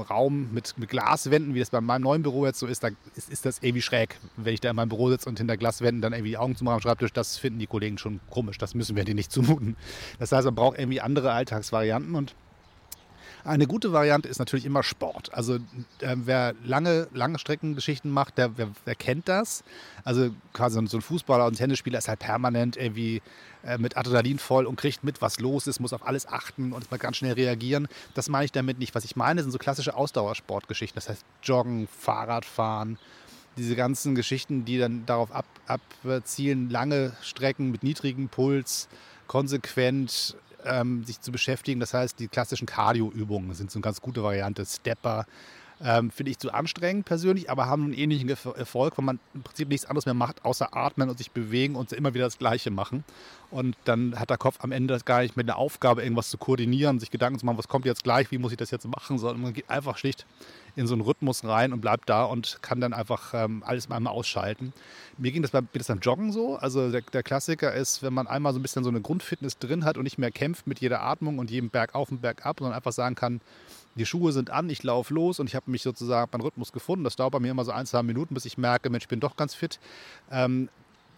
Raum 0.00 0.50
mit, 0.52 0.76
mit, 0.76 0.90
Glaswänden, 0.90 1.54
wie 1.54 1.58
das 1.58 1.70
bei 1.70 1.80
meinem 1.80 2.02
neuen 2.02 2.22
Büro 2.22 2.44
jetzt 2.44 2.58
so 2.58 2.66
ist, 2.66 2.84
da 2.84 2.90
ist, 3.14 3.30
ist, 3.30 3.46
das 3.46 3.60
irgendwie 3.62 3.80
schräg. 3.80 4.18
Wenn 4.36 4.52
ich 4.52 4.60
da 4.60 4.68
in 4.68 4.76
meinem 4.76 4.90
Büro 4.90 5.08
sitze 5.08 5.26
und 5.26 5.38
hinter 5.38 5.56
Glaswänden 5.56 6.02
dann 6.02 6.12
irgendwie 6.12 6.32
die 6.32 6.36
Augen 6.36 6.54
zumache 6.54 6.74
am 6.74 6.80
Schreibtisch, 6.82 7.14
das 7.14 7.38
finden 7.38 7.60
die 7.60 7.66
Kollegen 7.66 7.96
schon 7.96 8.20
komisch. 8.28 8.58
Das 8.58 8.74
müssen 8.74 8.94
wir 8.94 9.04
denen 9.04 9.16
nicht 9.16 9.32
zumuten. 9.32 9.74
Das 10.18 10.32
heißt, 10.32 10.44
man 10.44 10.54
braucht 10.54 10.78
irgendwie 10.78 11.00
andere 11.00 11.32
Alltagsvarianten 11.32 12.14
und 12.14 12.34
eine 13.46 13.66
gute 13.66 13.92
Variante 13.92 14.28
ist 14.28 14.38
natürlich 14.38 14.66
immer 14.66 14.82
Sport. 14.82 15.32
Also 15.32 15.54
äh, 16.00 16.16
wer 16.16 16.54
lange, 16.64 17.08
lange 17.14 17.38
Streckengeschichten 17.38 18.10
macht, 18.10 18.38
der, 18.38 18.48
der, 18.48 18.68
der, 18.84 18.94
kennt 18.94 19.28
das. 19.28 19.62
Also 20.04 20.30
quasi 20.52 20.84
so 20.86 20.98
ein 20.98 21.00
Fußballer 21.00 21.46
und 21.46 21.54
Tennisspieler 21.54 21.98
ist 21.98 22.08
halt 22.08 22.18
permanent 22.18 22.76
irgendwie 22.76 23.22
äh, 23.64 23.78
mit 23.78 23.96
Adrenalin 23.96 24.38
voll 24.38 24.66
und 24.66 24.76
kriegt 24.76 25.04
mit, 25.04 25.22
was 25.22 25.38
los 25.40 25.66
ist, 25.66 25.80
muss 25.80 25.92
auf 25.92 26.06
alles 26.06 26.26
achten 26.26 26.72
und 26.72 26.90
mal 26.90 26.98
ganz 26.98 27.16
schnell 27.18 27.34
reagieren. 27.34 27.88
Das 28.14 28.28
meine 28.28 28.44
ich 28.44 28.52
damit 28.52 28.78
nicht. 28.78 28.94
Was 28.94 29.04
ich 29.04 29.16
meine, 29.16 29.42
sind 29.42 29.52
so 29.52 29.58
klassische 29.58 29.94
Ausdauersportgeschichten. 29.94 30.96
Das 30.96 31.08
heißt 31.08 31.24
Joggen, 31.42 31.86
Fahrradfahren, 31.86 32.98
diese 33.56 33.76
ganzen 33.76 34.14
Geschichten, 34.14 34.64
die 34.64 34.78
dann 34.78 35.06
darauf 35.06 35.32
ab, 35.32 35.46
abzielen, 35.66 36.68
lange 36.68 37.12
Strecken 37.22 37.70
mit 37.70 37.82
niedrigem 37.82 38.28
Puls, 38.28 38.88
konsequent 39.26 40.36
ähm, 40.66 41.04
sich 41.04 41.20
zu 41.20 41.32
beschäftigen. 41.32 41.80
Das 41.80 41.94
heißt, 41.94 42.18
die 42.18 42.28
klassischen 42.28 42.66
Cardio-Übungen 42.66 43.54
sind 43.54 43.70
so 43.70 43.78
eine 43.78 43.82
ganz 43.82 44.00
gute 44.00 44.22
Variante. 44.22 44.64
Stepper 44.64 45.26
ähm, 45.82 46.10
finde 46.10 46.30
ich 46.30 46.38
zu 46.38 46.52
anstrengend 46.52 47.04
persönlich, 47.04 47.50
aber 47.50 47.66
haben 47.66 47.84
einen 47.84 47.92
ähnlichen 47.92 48.28
Erfolg, 48.28 48.96
weil 48.96 49.04
man 49.04 49.20
im 49.34 49.42
Prinzip 49.42 49.68
nichts 49.68 49.86
anderes 49.86 50.06
mehr 50.06 50.14
macht, 50.14 50.44
außer 50.44 50.74
atmen 50.74 51.10
und 51.10 51.18
sich 51.18 51.30
bewegen 51.30 51.76
und 51.76 51.92
immer 51.92 52.14
wieder 52.14 52.24
das 52.24 52.38
Gleiche 52.38 52.70
machen. 52.70 53.04
Und 53.50 53.76
dann 53.84 54.18
hat 54.18 54.30
der 54.30 54.38
Kopf 54.38 54.56
am 54.60 54.72
Ende 54.72 54.98
gar 55.04 55.20
nicht 55.20 55.36
mit 55.36 55.46
der 55.46 55.56
Aufgabe, 55.56 56.02
irgendwas 56.02 56.30
zu 56.30 56.38
koordinieren, 56.38 56.98
sich 56.98 57.10
Gedanken 57.10 57.38
zu 57.38 57.46
machen, 57.46 57.58
was 57.58 57.68
kommt 57.68 57.84
jetzt 57.84 58.04
gleich, 58.04 58.30
wie 58.30 58.38
muss 58.38 58.52
ich 58.52 58.58
das 58.58 58.70
jetzt 58.70 58.86
machen, 58.88 59.18
sondern 59.18 59.42
man 59.42 59.52
geht 59.52 59.68
einfach 59.68 59.98
schlicht 59.98 60.26
in 60.76 60.86
so 60.86 60.94
einen 60.94 61.02
Rhythmus 61.02 61.44
rein 61.44 61.72
und 61.72 61.80
bleibt 61.80 62.08
da 62.08 62.24
und 62.24 62.58
kann 62.60 62.80
dann 62.80 62.92
einfach 62.92 63.32
ähm, 63.34 63.62
alles 63.64 63.90
einmal 63.90 64.12
ausschalten. 64.12 64.72
Mir 65.16 65.32
ging 65.32 65.42
das 65.42 65.50
beim, 65.50 65.68
das 65.72 65.86
beim 65.86 66.00
Joggen 66.00 66.32
so. 66.32 66.56
Also 66.56 66.90
der, 66.90 67.00
der, 67.00 67.22
Klassiker 67.22 67.72
ist, 67.74 68.02
wenn 68.02 68.12
man 68.12 68.26
einmal 68.26 68.52
so 68.52 68.58
ein 68.58 68.62
bisschen 68.62 68.84
so 68.84 68.90
eine 68.90 69.00
Grundfitness 69.00 69.58
drin 69.58 69.84
hat 69.84 69.96
und 69.96 70.04
nicht 70.04 70.18
mehr 70.18 70.30
kämpft 70.30 70.66
mit 70.66 70.80
jeder 70.80 71.02
Atmung 71.02 71.38
und 71.38 71.50
jedem 71.50 71.70
Berg 71.70 71.94
auf 71.94 72.10
und 72.10 72.20
Berg 72.20 72.44
ab, 72.44 72.56
sondern 72.58 72.76
einfach 72.76 72.92
sagen 72.92 73.14
kann, 73.14 73.40
die 73.96 74.06
Schuhe 74.06 74.32
sind 74.32 74.50
an, 74.50 74.70
ich 74.70 74.82
laufe 74.82 75.12
los 75.12 75.40
und 75.40 75.48
ich 75.48 75.54
habe 75.54 75.70
mich 75.70 75.82
sozusagen 75.82 76.30
meinen 76.32 76.42
Rhythmus 76.42 76.72
gefunden. 76.72 77.04
Das 77.04 77.16
dauert 77.16 77.32
bei 77.32 77.40
mir 77.40 77.50
immer 77.50 77.64
so 77.64 77.72
ein, 77.72 77.86
zwei 77.86 78.02
Minuten, 78.02 78.34
bis 78.34 78.44
ich 78.44 78.58
merke, 78.58 78.90
Mensch, 78.90 79.04
ich 79.04 79.08
bin 79.08 79.20
doch 79.20 79.36
ganz 79.36 79.54
fit. 79.54 79.80
Ähm, 80.30 80.68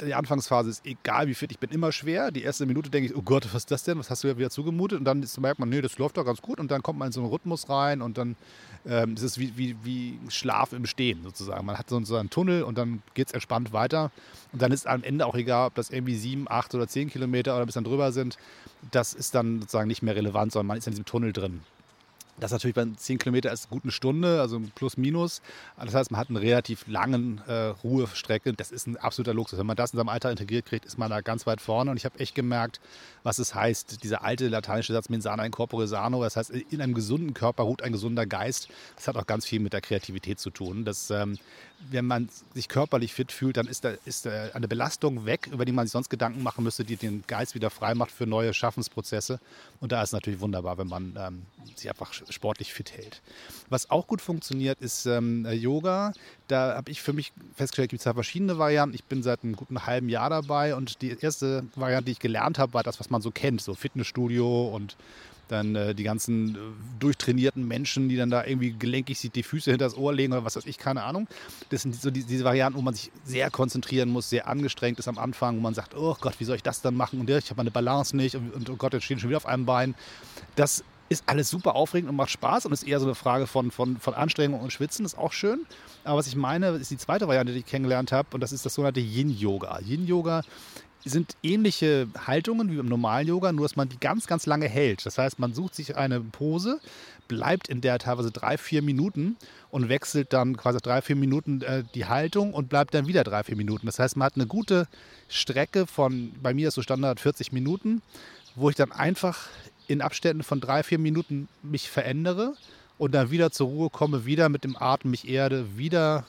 die 0.07 0.15
Anfangsphase 0.15 0.71
ist 0.71 0.87
egal, 0.87 1.27
wie 1.27 1.35
fit 1.35 1.51
ich 1.51 1.59
bin, 1.59 1.71
immer 1.71 1.93
schwer. 1.93 2.31
Die 2.31 2.43
erste 2.43 2.67
Minute 2.67 2.91
denke 2.91 3.11
ich, 3.11 3.17
oh 3.17 3.23
Gott, 3.23 3.47
was 3.47 3.63
ist 3.63 3.71
das 3.71 3.83
denn? 3.83 3.99
Was 3.99 4.11
hast 4.11 4.23
du 4.23 4.29
ja 4.29 4.39
wieder 4.39 4.51
zugemutet? 4.51 4.99
Und 4.99 5.05
dann 5.05 5.27
merkt 5.41 5.59
man, 5.59 5.69
nee, 5.69 5.81
das 5.81 5.99
läuft 5.99 6.17
doch 6.17 6.25
ganz 6.25 6.41
gut. 6.41 6.61
Und 6.61 6.71
dann 6.71 6.83
kommt 6.83 6.99
man 6.99 7.07
in 7.07 7.13
so 7.13 7.21
einen 7.21 7.31
Rhythmus 7.31 7.69
rein 7.69 8.03
und 8.03 8.19
dann 8.19 8.37
ähm, 8.87 9.15
ist 9.15 9.23
es 9.23 9.39
wie, 9.39 9.57
wie, 9.57 9.77
wie 9.83 10.19
Schlaf 10.29 10.73
im 10.73 10.87
Stehen 10.87 11.23
sozusagen. 11.23 11.67
Man 11.67 11.79
hat 11.79 11.89
so 11.89 11.97
einen 11.97 12.31
Tunnel 12.31 12.63
und 12.63 12.79
dann 12.79 13.03
geht 13.15 13.29
es 13.29 13.33
entspannt 13.33 13.73
weiter. 13.73 14.11
Und 14.53 14.63
dann 14.63 14.73
ist 14.73 14.87
am 14.87 15.03
Ende 15.03 15.27
auch 15.27 15.35
egal, 15.35 15.69
ob 15.69 15.75
das 15.75 15.91
irgendwie 15.91 16.15
sieben, 16.15 16.47
acht 16.49 16.75
oder 16.75 16.87
zehn 16.87 17.11
Kilometer 17.11 17.57
oder 17.57 17.67
bis 17.67 17.75
dann 17.75 17.85
drüber 17.85 18.13
sind. 18.13 18.39
Das 18.91 19.15
ist 19.15 19.35
dann 19.35 19.61
sozusagen 19.61 19.89
nicht 19.89 20.03
mehr 20.03 20.15
relevant, 20.15 20.53
sondern 20.53 20.69
man 20.69 20.79
ist 20.79 20.87
in 20.87 20.93
diesem 20.93 21.07
Tunnel 21.07 21.33
drin. 21.33 21.63
Das 22.41 22.53
natürlich 22.53 22.75
bei 22.75 22.87
10 22.97 23.19
Kilometer 23.19 23.53
ist 23.53 23.69
gut 23.69 23.83
Stunde, 23.93 24.41
also 24.41 24.61
plus 24.75 24.97
minus. 24.97 25.43
Das 25.77 25.95
heißt, 25.95 26.11
man 26.11 26.21
hat 26.21 26.31
eine 26.31 26.41
relativ 26.41 26.87
langen 26.87 27.41
äh, 27.47 27.53
Ruhestrecke. 27.83 28.53
Das 28.53 28.71
ist 28.71 28.87
ein 28.87 28.97
absoluter 28.97 29.35
Luxus. 29.35 29.59
Wenn 29.59 29.67
man 29.67 29.77
das 29.77 29.93
in 29.93 29.97
seinem 29.97 30.09
Alltag 30.09 30.33
integriert 30.33 30.67
kriegt, 30.67 30.85
ist 30.85 30.99
man 30.99 31.11
da 31.11 31.21
ganz 31.21 31.47
weit 31.47 31.61
vorne. 31.61 31.91
Und 31.91 31.97
ich 31.97 32.05
habe 32.05 32.19
echt 32.21 32.35
gemerkt, 32.35 32.81
was 33.23 33.39
es 33.39 33.55
heißt, 33.55 34.03
dieser 34.05 34.25
alte 34.25 34.49
lateinische 34.49 34.93
Satz 34.93 35.09
mensana 35.09 35.45
in 35.45 35.53
corpore 35.53 35.89
sano. 35.89 36.23
Das 36.23 36.37
heißt, 36.37 36.51
in 36.51 36.81
einem 36.81 36.95
gesunden 36.95 37.35
Körper 37.35 37.65
ruht 37.65 37.83
ein 37.83 37.93
gesunder 37.93 38.27
Geist. 38.27 38.69
Das 38.97 39.09
hat 39.09 39.17
auch 39.17 39.27
ganz 39.27 39.45
viel 39.45 39.61
mit 39.61 39.73
der 39.73 39.81
Kreativität 39.81 40.39
zu 40.39 40.51
tun. 40.51 40.85
Das, 40.85 41.11
ähm, 41.11 41.39
wenn 41.91 42.07
man 42.07 42.29
sich 42.55 42.69
körperlich 42.69 43.13
fit 43.13 43.33
fühlt, 43.33 43.57
dann 43.57 43.67
ist, 43.67 43.85
da, 43.85 43.95
ist 44.05 44.27
da 44.27 44.51
eine 44.55 44.69
Belastung 44.69 45.27
weg, 45.27 45.49
über 45.53 45.65
die 45.65 45.73
man 45.73 45.87
sich 45.87 45.93
sonst 45.93 46.09
Gedanken 46.09 46.43
machen 46.43 46.65
müsste, 46.65 46.85
die 46.85 46.97
den 46.97 47.25
Geist 47.27 47.55
wieder 47.55 47.71
frei 47.71 47.95
macht 47.95 48.11
für 48.11 48.27
neue 48.27 48.53
Schaffensprozesse. 48.53 49.41
Und 49.81 49.93
da 49.93 50.03
ist 50.03 50.09
es 50.09 50.13
natürlich 50.13 50.41
wunderbar, 50.41 50.79
wenn 50.79 50.89
man 50.89 51.17
ähm, 51.19 51.43
sich 51.77 51.89
einfach 51.89 52.13
sportlich 52.33 52.73
fit 52.73 52.93
hält. 52.93 53.23
Was 53.69 53.91
auch 53.91 54.07
gut 54.07 54.21
funktioniert, 54.21 54.81
ist 54.81 55.07
ähm, 55.07 55.47
Yoga. 55.51 56.13
Da 56.47 56.77
habe 56.77 56.91
ich 56.91 57.03
für 57.03 57.13
mich 57.13 57.33
festgestellt, 57.55 57.91
gibt 57.91 58.01
es 58.01 58.05
da 58.05 58.15
verschiedene 58.15 58.59
Varianten. 58.59 58.95
Ich 58.95 59.05
bin 59.05 59.23
seit 59.23 59.43
einem 59.43 59.57
guten 59.57 59.87
halben 59.87 60.09
Jahr 60.09 60.31
dabei 60.31 60.75
und 60.75 61.03
die 61.03 61.17
erste 61.21 61.65
Variante, 61.75 62.07
die 62.07 62.13
ich 62.13 62.19
gelernt 62.19 62.59
habe, 62.59 62.75
war 62.75 62.83
das, 62.83 63.01
was 63.01 63.11
man 63.11 63.23
so 63.23 63.31
kennt, 63.31 63.61
so 63.61 63.75
Fitnessstudio 63.75 64.69
und 64.69 64.97
dann 65.49 65.75
äh, 65.75 65.95
die 65.95 66.05
ganzen 66.05 66.55
äh, 66.55 66.59
durchtrainierten 67.01 67.67
Menschen, 67.67 68.09
die 68.09 68.17
dann 68.17 68.31
da 68.31 68.45
irgendwie 68.45 68.73
gelenkig 68.73 69.19
sich 69.19 69.31
die 69.31 69.43
Füße 69.43 69.71
hinter 69.71 69.87
das 69.87 69.97
Ohr 69.97 70.13
legen 70.13 70.33
oder 70.33 70.45
was 70.45 70.57
weiß 70.57 70.67
ich, 70.67 70.79
keine 70.79 71.03
Ahnung. 71.03 71.27
Das 71.71 71.83
sind 71.83 71.95
so 71.95 72.11
die, 72.11 72.25
diese 72.25 72.45
Varianten, 72.45 72.79
wo 72.79 72.83
man 72.83 72.95
sich 72.95 73.11
sehr 73.25 73.51
konzentrieren 73.51 74.11
muss, 74.11 74.31
sehr 74.31 74.47
angestrengt 74.47 74.99
ist 74.99 75.09
am 75.09 75.19
Anfang, 75.19 75.57
wo 75.57 75.61
man 75.61 75.75
sagt, 75.75 75.97
oh 75.97 76.17
Gott, 76.21 76.35
wie 76.39 76.45
soll 76.45 76.57
ich 76.57 76.63
das 76.63 76.83
dann 76.83 76.95
machen? 76.95 77.21
Und 77.21 77.31
ich 77.31 77.51
habe 77.51 77.57
meine 77.57 77.71
Balance 77.71 78.17
nicht 78.17 78.37
und, 78.37 78.55
und 78.55 78.71
oh 78.71 78.77
Gott, 78.77 78.93
jetzt 78.93 79.05
stehen 79.05 79.19
schon 79.19 79.31
wieder 79.31 79.39
auf 79.39 79.47
einem 79.47 79.67
Bein. 79.67 79.95
Das 80.55 80.85
ist 81.09 81.25
alles 81.27 81.49
super 81.49 81.75
aufregend 81.75 82.11
und 82.11 82.17
macht 82.17 82.31
Spaß 82.31 82.67
und 82.67 82.73
ist 82.73 82.83
eher 82.83 83.01
so 83.01 83.07
eine 83.07 83.15
Frage 83.15 83.47
von, 83.47 83.71
von, 83.71 83.97
von 83.99 84.15
Anstrengung 84.15 84.61
und 84.61 84.73
Schwitzen, 84.73 85.05
ist 85.05 85.17
auch 85.17 85.33
schön. 85.33 85.67
Aber 86.05 86.19
was 86.19 86.27
ich 86.27 86.37
meine, 86.37 86.69
ist 86.71 86.91
die 86.91 86.99
zweite 86.99 87.27
Variante, 87.29 87.53
die 87.53 87.61
ich 87.61 87.67
kennengelernt 87.67 88.13
habe 88.13 88.29
und 88.33 88.41
das 88.41 88.53
ist 88.53 88.67
das 88.67 88.75
sogenannte 88.75 89.01
Yin-Yoga. 89.01 89.81
Yin-Yoga 89.81 90.43
sind 91.05 91.37
ähnliche 91.43 92.09
Haltungen 92.27 92.71
wie 92.71 92.77
beim 92.77 92.87
normalen 92.87 93.29
Yoga, 93.29 93.53
nur 93.53 93.65
dass 93.65 93.77
man 93.77 93.89
die 93.89 93.99
ganz, 93.99 94.27
ganz 94.27 94.47
lange 94.47 94.69
hält. 94.69 95.07
Das 95.07 95.17
heißt, 95.19 95.39
man 95.39 95.55
sucht 95.55 95.75
sich 95.75 95.97
eine 95.97 96.21
Pose, 96.21 96.81
bleibt 97.29 97.69
in 97.69 97.81
der 97.81 97.99
teilweise 97.99 98.31
drei, 98.31 98.59
vier 98.59 98.83
Minuten 98.83 99.37
und 99.71 99.89
wechselt 99.89 100.33
dann 100.33 100.57
quasi 100.57 100.79
drei, 100.79 101.03
vier 101.03 101.17
Minuten 101.17 101.63
äh, 101.63 101.85
die 101.95 102.07
Haltung 102.07 102.53
und 102.53 102.69
bleibt 102.69 102.95
dann 102.95 103.07
wieder 103.07 103.25
drei, 103.25 103.45
vier 103.45 103.57
Minuten. 103.57 103.87
Das 103.87 103.99
heißt, 103.99 104.17
man 104.17 104.27
hat 104.27 104.35
eine 104.35 104.47
gute 104.47 104.89
Strecke 105.29 105.87
von, 105.87 106.33
bei 106.43 106.53
mir 106.55 106.69
ist 106.69 106.75
so 106.75 106.83
Standard 106.83 107.21
40 107.21 107.53
Minuten, 107.53 108.03
wo 108.55 108.71
ich 108.71 108.77
dann 108.77 108.93
einfach 108.93 109.49
in 109.89 110.01
Abständen 110.03 110.43
von 110.43 110.61
drei, 110.61 110.83
vier 110.83 110.99
Minuten 110.99 111.49
mich 111.63 111.91
verändere 111.91 112.55
und 112.99 113.15
dann 113.15 113.31
wieder 113.31 113.51
zur 113.51 113.69
Ruhe 113.69 113.91
komme, 113.91 114.25
wieder 114.27 114.49
mit 114.49 114.63
dem 114.63 114.77
Atem 114.77 115.11
mich 115.11 115.29
erde, 115.29 115.77
wieder 115.77 116.25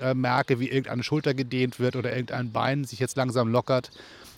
äh, 0.00 0.14
merke, 0.14 0.60
wie 0.60 0.68
irgendeine 0.68 1.02
Schulter 1.02 1.34
gedehnt 1.34 1.80
wird 1.80 1.96
oder 1.96 2.10
irgendein 2.10 2.52
Bein 2.52 2.84
sich 2.84 3.00
jetzt 3.00 3.16
langsam 3.16 3.48
lockert. 3.48 3.90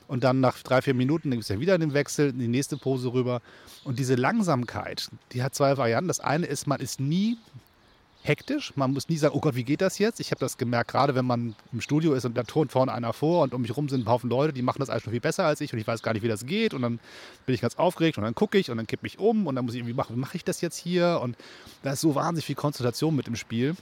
Und 0.07 0.23
dann 0.23 0.41
nach 0.41 0.63
drei, 0.63 0.83
vier 0.83 0.95
Minuten 0.95 1.31
gibt 1.31 1.43
es 1.43 1.49
ja 1.49 1.59
wieder 1.59 1.79
den 1.79 1.95
Wechsel 1.95 2.31
in 2.31 2.39
die 2.39 2.49
nächste 2.49 2.77
Pose 2.77 3.13
rüber. 3.13 3.41
Und 3.85 3.99
diese 3.99 4.15
Langsamkeit, 4.15 5.09
die 5.33 5.43
hat 5.43 5.55
zwei 5.55 5.77
Varianten. 5.77 6.09
Das 6.09 6.21
eine 6.21 6.47
ist, 6.47 6.67
man 6.67 6.81
ist 6.81 7.01
nie 7.01 7.39
hektisch. 8.25 8.73
Man 8.77 8.93
muss 8.93 9.09
nie 9.09 9.19
sagen, 9.19 9.35
oh 9.37 9.41
Gott, 9.41 9.55
wie 9.55 9.65
geht 9.65 9.83
das 9.83 9.99
jetzt? 9.99 10.19
Ich 10.19 10.31
habe 10.31 10.41
das 10.41 10.57
gemerkt, 10.57 10.91
gerade 10.91 11.15
wenn 11.15 11.27
man 11.27 11.55
im 11.73 11.81
Studio 11.81 12.15
ist 12.15 12.25
und 12.25 12.37
da 12.37 12.43
turnt 12.43 12.73
vorne 12.73 12.93
einer 12.93 13.13
vor 13.13 13.43
und 13.43 13.53
um 13.53 13.63
mich 13.63 13.77
rum 13.77 13.89
sind 13.89 14.05
ein 14.05 14.09
Haufen 14.09 14.31
Leute, 14.31 14.53
die 14.53 14.63
machen 14.63 14.81
das 14.81 14.89
alles 14.89 15.03
schon 15.03 15.13
viel 15.13 15.21
besser 15.21 15.45
als 15.45 15.61
ich 15.61 15.73
und 15.73 15.79
ich 15.79 15.87
weiß 15.87 16.03
gar 16.03 16.15
nicht, 16.15 16.23
wie 16.23 16.29
das 16.29 16.47
geht. 16.47 16.75
Und 16.75 16.83
dann 16.83 17.01
bin 17.45 17.55
ich 17.55 17.61
ganz 17.61 17.77
aufgeregt 17.77 18.17
und 18.17 18.25
dann 18.25 18.35
gucke 18.35 18.59
ich 18.59 18.71
und 18.71 18.79
dann 18.79 18.87
kippe 18.87 19.07
ich 19.07 19.19
um 19.19 19.47
und 19.47 19.55
dann 19.55 19.65
muss 19.65 19.75
ich 19.75 19.81
irgendwie 19.81 19.95
machen, 19.95 20.17
wie 20.17 20.21
mache 20.21 20.37
ich 20.37 20.45
das 20.45 20.63
jetzt 20.63 20.79
hier? 20.79 21.21
Und 21.23 21.37
da 21.83 21.93
ist 21.93 22.01
so 22.01 22.15
wahnsinnig 22.15 22.47
viel 22.47 22.57
Konzentration 22.57 23.15
mit 23.15 23.29
im 23.29 23.37
Spiel. 23.37 23.77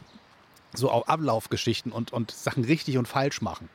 So 0.75 0.91
auch 0.91 1.07
Ablaufgeschichten 1.07 1.93
und, 1.93 2.13
und 2.13 2.31
Sachen 2.31 2.65
richtig 2.65 2.99
und 2.99 3.07
falsch 3.07 3.43
machen. 3.43 3.69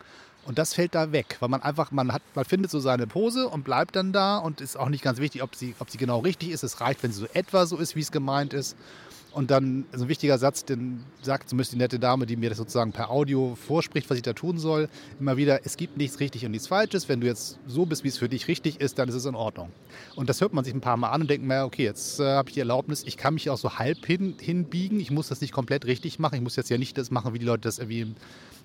Und 0.48 0.58
das 0.58 0.74
fällt 0.74 0.96
da 0.96 1.12
weg, 1.12 1.36
weil 1.42 1.50
man 1.50 1.62
einfach, 1.62 1.92
man 1.92 2.14
hat, 2.14 2.22
man 2.34 2.46
findet 2.46 2.72
so 2.72 2.80
seine 2.80 3.06
Pose 3.06 3.50
und 3.50 3.64
bleibt 3.64 3.98
dann 3.98 4.14
da 4.14 4.38
und 4.38 4.62
ist 4.62 4.78
auch 4.78 4.88
nicht 4.88 5.04
ganz 5.04 5.20
wichtig, 5.20 5.44
ob 5.44 5.56
sie, 5.56 5.76
ob 5.80 5.90
sie 5.90 5.98
genau 5.98 6.20
richtig 6.20 6.52
ist. 6.52 6.64
Es 6.64 6.80
reicht, 6.80 7.04
wenn 7.04 7.12
sie 7.12 7.20
so 7.20 7.28
etwa 7.34 7.66
so 7.66 7.76
ist, 7.76 7.98
wie 7.98 8.00
es 8.00 8.14
gemeint 8.14 8.54
ist. 8.54 8.78
Und 9.34 9.52
dann 9.52 9.86
so 9.94 10.06
ein 10.06 10.10
wichtiger 10.10 10.38
Satz, 10.38 10.66
den 10.66 11.04
sagt 11.22 11.50
zumindest 11.50 11.74
die 11.74 11.78
nette 11.78 12.00
Dame, 12.00 12.26
die 12.26 12.36
mir 12.36 12.50
das 12.50 12.58
sozusagen 12.58 12.92
per 12.92 13.12
Audio 13.12 13.56
vorspricht, 13.56 14.10
was 14.10 14.18
ich 14.18 14.24
da 14.24 14.34
tun 14.34 14.58
soll, 14.58 14.90
immer 15.20 15.38
wieder, 15.38 15.64
es 15.64 15.78
gibt 15.78 15.96
nichts 15.98 16.20
richtig 16.20 16.46
und 16.46 16.52
nichts 16.52 16.68
Falsches. 16.68 17.08
Wenn 17.08 17.22
du 17.22 17.28
jetzt 17.28 17.60
so 17.68 17.86
bist, 17.86 18.04
wie 18.04 18.08
es 18.08 18.18
für 18.18 18.30
dich 18.30 18.48
richtig 18.48 18.82
ist, 18.82 18.98
dann 18.98 19.10
ist 19.10 19.16
es 19.16 19.26
in 19.26 19.36
Ordnung. 19.36 19.72
Und 20.16 20.30
das 20.30 20.42
hört 20.42 20.54
man 20.54 20.64
sich 20.64 20.74
ein 20.74 20.82
paar 20.82 20.98
Mal 20.98 21.12
an 21.12 21.22
und 21.22 21.30
denkt 21.30 21.46
mir, 21.46 21.66
okay, 21.66 21.84
jetzt 21.84 22.20
äh, 22.20 22.24
habe 22.24 22.50
ich 22.50 22.56
die 22.56 22.62
Erlaubnis, 22.62 23.04
ich 23.06 23.18
kann 23.18 23.36
mich 23.36 23.50
auch 23.50 23.58
so 23.58 23.78
halb 23.78 24.06
hin, 24.06 24.36
hinbiegen. 24.40 25.00
Ich 25.00 25.12
muss 25.12 25.28
das 25.28 25.42
nicht 25.42 25.54
komplett 25.54 25.86
richtig 25.86 26.18
machen. 26.18 26.36
Ich 26.36 26.42
muss 26.42 26.56
jetzt 26.56 26.70
ja 26.70 26.78
nicht 26.78 26.98
das 26.98 27.12
machen, 27.12 27.34
wie 27.34 27.40
die 27.40 27.46
Leute 27.46 27.62
das 27.62 27.78
irgendwie 27.78 28.16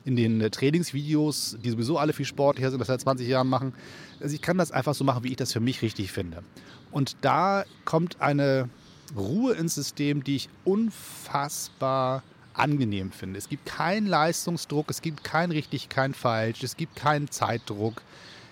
in 0.04 0.16
den 0.16 0.40
äh, 0.40 0.50
Trainingsvideos, 0.50 1.58
die 1.62 1.70
sowieso 1.70 1.98
alle 1.98 2.12
viel 2.12 2.26
sportlicher 2.26 2.70
sind, 2.70 2.80
das 2.80 2.88
seit 2.88 3.00
20 3.00 3.28
Jahren 3.28 3.48
machen. 3.48 3.74
Also 4.20 4.34
ich 4.34 4.42
kann 4.42 4.58
das 4.58 4.72
einfach 4.72 4.94
so 4.94 5.04
machen, 5.04 5.24
wie 5.24 5.28
ich 5.28 5.36
das 5.36 5.52
für 5.52 5.60
mich 5.60 5.82
richtig 5.82 6.12
finde. 6.12 6.42
Und 6.90 7.16
da 7.20 7.64
kommt 7.84 8.20
eine 8.20 8.68
Ruhe 9.16 9.54
ins 9.54 9.74
System, 9.74 10.24
die 10.24 10.36
ich 10.36 10.48
unfassbar 10.64 12.22
angenehm 12.54 13.12
finde. 13.12 13.38
Es 13.38 13.48
gibt 13.48 13.66
keinen 13.66 14.06
Leistungsdruck, 14.06 14.90
es 14.90 15.02
gibt 15.02 15.24
kein 15.24 15.50
richtig, 15.50 15.88
kein 15.88 16.14
falsch, 16.14 16.62
es 16.62 16.76
gibt 16.76 16.96
keinen 16.96 17.30
Zeitdruck, 17.30 18.02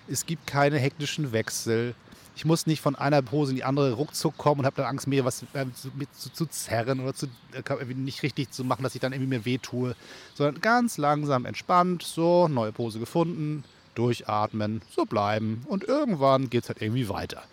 es 0.07 0.25
gibt 0.25 0.47
keine 0.47 0.77
hektischen 0.77 1.31
Wechsel. 1.31 1.95
Ich 2.35 2.45
muss 2.45 2.65
nicht 2.65 2.81
von 2.81 2.95
einer 2.95 3.21
Pose 3.21 3.51
in 3.51 3.57
die 3.57 3.63
andere 3.63 3.91
ruckzuck 3.93 4.37
kommen 4.37 4.61
und 4.61 4.65
habe 4.65 4.77
dann 4.77 4.85
Angst, 4.85 5.07
mir 5.07 5.25
was 5.25 5.43
äh, 5.53 5.65
zu, 6.17 6.31
zu, 6.31 6.45
zerren 6.45 7.01
oder 7.01 7.13
zu, 7.13 7.27
äh, 7.53 7.85
nicht 7.93 8.23
richtig 8.23 8.51
zu 8.51 8.63
machen, 8.63 8.83
dass 8.83 8.95
ich 8.95 9.01
dann 9.01 9.11
irgendwie 9.11 9.37
mir 9.37 9.45
wehtue, 9.45 9.95
sondern 10.33 10.61
ganz 10.61 10.97
langsam 10.97 11.45
entspannt, 11.45 12.03
so, 12.03 12.47
neue 12.47 12.71
Pose 12.71 12.99
gefunden, 12.99 13.63
durchatmen, 13.95 14.81
so 14.89 15.05
bleiben 15.05 15.63
und 15.67 15.83
irgendwann 15.83 16.49
geht 16.49 16.63
es 16.63 16.69
halt 16.69 16.81
irgendwie 16.81 17.09
weiter. 17.09 17.43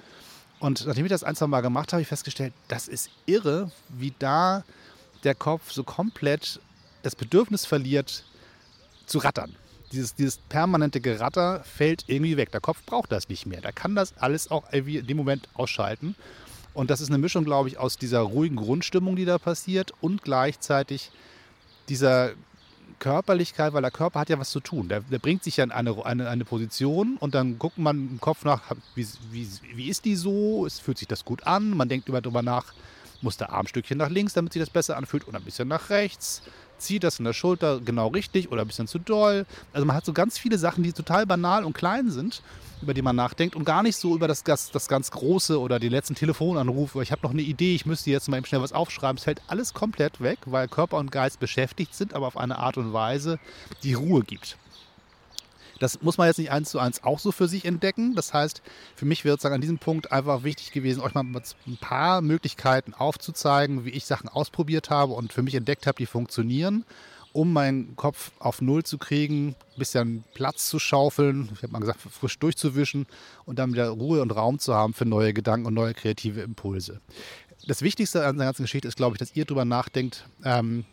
Und 0.60 0.86
nachdem 0.86 1.04
ich 1.04 1.10
das 1.10 1.24
ein, 1.24 1.36
zwei 1.36 1.46
Mal 1.46 1.60
gemacht 1.60 1.88
habe, 1.88 1.98
habe 1.98 2.02
ich 2.02 2.08
festgestellt, 2.08 2.52
das 2.66 2.88
ist 2.88 3.10
irre, 3.26 3.70
wie 3.88 4.12
da 4.18 4.64
der 5.24 5.34
Kopf 5.34 5.70
so 5.72 5.84
komplett 5.84 6.60
das 7.02 7.14
Bedürfnis 7.14 7.64
verliert, 7.64 8.24
zu 9.06 9.18
rattern. 9.18 9.54
Dieses, 9.92 10.14
dieses 10.14 10.36
permanente 10.36 11.00
Geratter 11.00 11.64
fällt 11.64 12.04
irgendwie 12.08 12.36
weg. 12.36 12.52
Der 12.52 12.60
Kopf 12.60 12.82
braucht 12.84 13.10
das 13.10 13.28
nicht 13.28 13.46
mehr. 13.46 13.60
Der 13.60 13.72
kann 13.72 13.94
das 13.94 14.16
alles 14.18 14.50
auch 14.50 14.64
irgendwie 14.70 14.98
in 14.98 15.06
dem 15.06 15.16
Moment 15.16 15.48
ausschalten. 15.54 16.14
Und 16.74 16.90
das 16.90 17.00
ist 17.00 17.08
eine 17.08 17.18
Mischung, 17.18 17.44
glaube 17.44 17.68
ich, 17.68 17.78
aus 17.78 17.96
dieser 17.96 18.20
ruhigen 18.20 18.56
Grundstimmung, 18.56 19.16
die 19.16 19.24
da 19.24 19.38
passiert 19.38 19.92
und 20.00 20.22
gleichzeitig 20.22 21.10
dieser 21.88 22.32
Körperlichkeit, 22.98 23.72
weil 23.72 23.82
der 23.82 23.90
Körper 23.90 24.20
hat 24.20 24.28
ja 24.28 24.38
was 24.38 24.50
zu 24.50 24.60
tun. 24.60 24.88
Der, 24.88 25.00
der 25.00 25.18
bringt 25.18 25.44
sich 25.44 25.56
ja 25.56 25.64
in 25.64 25.70
eine, 25.70 26.04
eine, 26.04 26.28
eine, 26.28 26.44
Position 26.44 27.16
und 27.18 27.34
dann 27.34 27.58
guckt 27.58 27.78
man 27.78 28.08
im 28.12 28.20
Kopf 28.20 28.44
nach, 28.44 28.62
wie, 28.94 29.06
wie, 29.30 29.48
wie 29.74 29.88
ist 29.88 30.04
die 30.04 30.16
so? 30.16 30.66
Es 30.66 30.80
fühlt 30.80 30.98
sich 30.98 31.08
das 31.08 31.24
gut 31.24 31.46
an? 31.46 31.70
Man 31.70 31.88
denkt 31.88 32.08
über, 32.08 32.20
darüber 32.20 32.42
nach, 32.42 32.74
muss 33.20 33.36
der 33.36 33.50
Armstückchen 33.50 33.98
nach 33.98 34.10
links, 34.10 34.34
damit 34.34 34.52
sich 34.52 34.60
das 34.60 34.70
besser 34.70 34.96
anfühlt 34.96 35.26
oder 35.26 35.38
ein 35.38 35.44
bisschen 35.44 35.68
nach 35.68 35.90
rechts? 35.90 36.42
Zieht 36.78 37.04
das 37.04 37.18
in 37.18 37.24
der 37.24 37.32
Schulter 37.32 37.80
genau 37.80 38.08
richtig 38.08 38.50
oder 38.50 38.62
ein 38.62 38.68
bisschen 38.68 38.86
zu 38.86 38.98
doll? 38.98 39.46
Also 39.72 39.86
man 39.86 39.96
hat 39.96 40.04
so 40.04 40.12
ganz 40.12 40.38
viele 40.38 40.58
Sachen, 40.58 40.82
die 40.82 40.92
total 40.92 41.26
banal 41.26 41.64
und 41.64 41.72
klein 41.72 42.10
sind 42.10 42.42
über 42.82 42.94
die 42.94 43.02
man 43.02 43.16
nachdenkt 43.16 43.56
und 43.56 43.64
gar 43.64 43.82
nicht 43.82 43.96
so 43.96 44.14
über 44.14 44.28
das, 44.28 44.44
das, 44.44 44.70
das 44.70 44.88
ganz 44.88 45.10
Große 45.10 45.58
oder 45.60 45.78
die 45.78 45.88
letzten 45.88 46.14
Telefonanrufe. 46.14 47.02
Ich 47.02 47.12
habe 47.12 47.22
noch 47.22 47.32
eine 47.32 47.42
Idee, 47.42 47.74
ich 47.74 47.86
müsste 47.86 48.10
jetzt 48.10 48.28
mal 48.28 48.36
eben 48.36 48.46
schnell 48.46 48.62
was 48.62 48.72
aufschreiben. 48.72 49.16
Es 49.18 49.24
fällt 49.24 49.42
alles 49.46 49.74
komplett 49.74 50.20
weg, 50.20 50.38
weil 50.46 50.68
Körper 50.68 50.98
und 50.98 51.12
Geist 51.12 51.40
beschäftigt 51.40 51.94
sind, 51.94 52.14
aber 52.14 52.26
auf 52.26 52.36
eine 52.36 52.58
Art 52.58 52.76
und 52.76 52.92
Weise, 52.92 53.38
die 53.82 53.94
Ruhe 53.94 54.22
gibt. 54.22 54.56
Das 55.78 56.02
muss 56.02 56.18
man 56.18 56.26
jetzt 56.26 56.38
nicht 56.38 56.50
eins 56.50 56.70
zu 56.70 56.78
eins 56.78 57.04
auch 57.04 57.18
so 57.18 57.32
für 57.32 57.48
sich 57.48 57.64
entdecken. 57.64 58.14
Das 58.14 58.34
heißt, 58.34 58.62
für 58.96 59.04
mich 59.04 59.24
wird 59.24 59.38
es 59.38 59.44
an 59.44 59.60
diesem 59.60 59.78
Punkt 59.78 60.12
einfach 60.12 60.44
wichtig 60.44 60.72
gewesen, 60.72 61.00
euch 61.00 61.14
mal 61.14 61.24
ein 61.24 61.76
paar 61.80 62.20
Möglichkeiten 62.20 62.94
aufzuzeigen, 62.94 63.84
wie 63.84 63.90
ich 63.90 64.04
Sachen 64.04 64.28
ausprobiert 64.28 64.90
habe 64.90 65.12
und 65.12 65.32
für 65.32 65.42
mich 65.42 65.54
entdeckt 65.54 65.86
habe, 65.86 65.96
die 65.96 66.06
funktionieren 66.06 66.84
um 67.32 67.52
meinen 67.52 67.94
Kopf 67.96 68.32
auf 68.38 68.60
Null 68.60 68.82
zu 68.84 68.98
kriegen, 68.98 69.48
ein 69.48 69.78
bisschen 69.78 70.24
Platz 70.34 70.68
zu 70.68 70.78
schaufeln, 70.78 71.50
ich 71.54 71.62
habe 71.62 71.72
mal 71.72 71.80
gesagt, 71.80 72.00
frisch 72.00 72.38
durchzuwischen 72.38 73.06
und 73.44 73.58
dann 73.58 73.72
wieder 73.72 73.88
Ruhe 73.90 74.22
und 74.22 74.34
Raum 74.34 74.58
zu 74.58 74.74
haben 74.74 74.94
für 74.94 75.04
neue 75.04 75.32
Gedanken 75.32 75.66
und 75.66 75.74
neue 75.74 75.94
kreative 75.94 76.40
Impulse. 76.40 77.00
das 77.66 77.82
Wichtigste 77.82 78.24
an 78.24 78.38
der 78.38 78.46
ganzen 78.46 78.62
Geschichte 78.62 78.88
ist, 78.88 78.96
glaube 78.96 79.14
ich, 79.14 79.18
dass 79.18 79.36
ihr 79.36 79.44
darüber 79.44 79.64
nachdenkt, 79.64 80.28
ähm, 80.44 80.84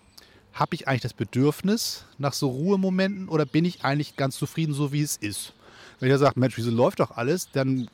habe 0.56 0.74
ich 0.74 0.88
eigentlich 0.88 1.02
das 1.02 1.14
Bedürfnis 1.14 2.06
nach 2.18 2.34
so 2.34 2.48
Ruhemomenten 2.50 3.30
oder 3.30 3.46
bin 3.46 3.66
ich 3.66 3.84
eigentlich 3.84 4.16
ganz 4.16 4.38
zufrieden, 4.38 4.74
so 4.74 4.92
wie 4.92 5.02
es 5.02 5.18
ist? 5.18 5.54
Wenn 6.00 6.10
ihr 6.10 6.18
sagt, 6.18 6.38
Mensch, 6.38 6.58
wieso 6.58 6.72
läuft 6.72 7.00
doch 7.00 7.12
alles, 7.12 7.50
dann 7.52 7.90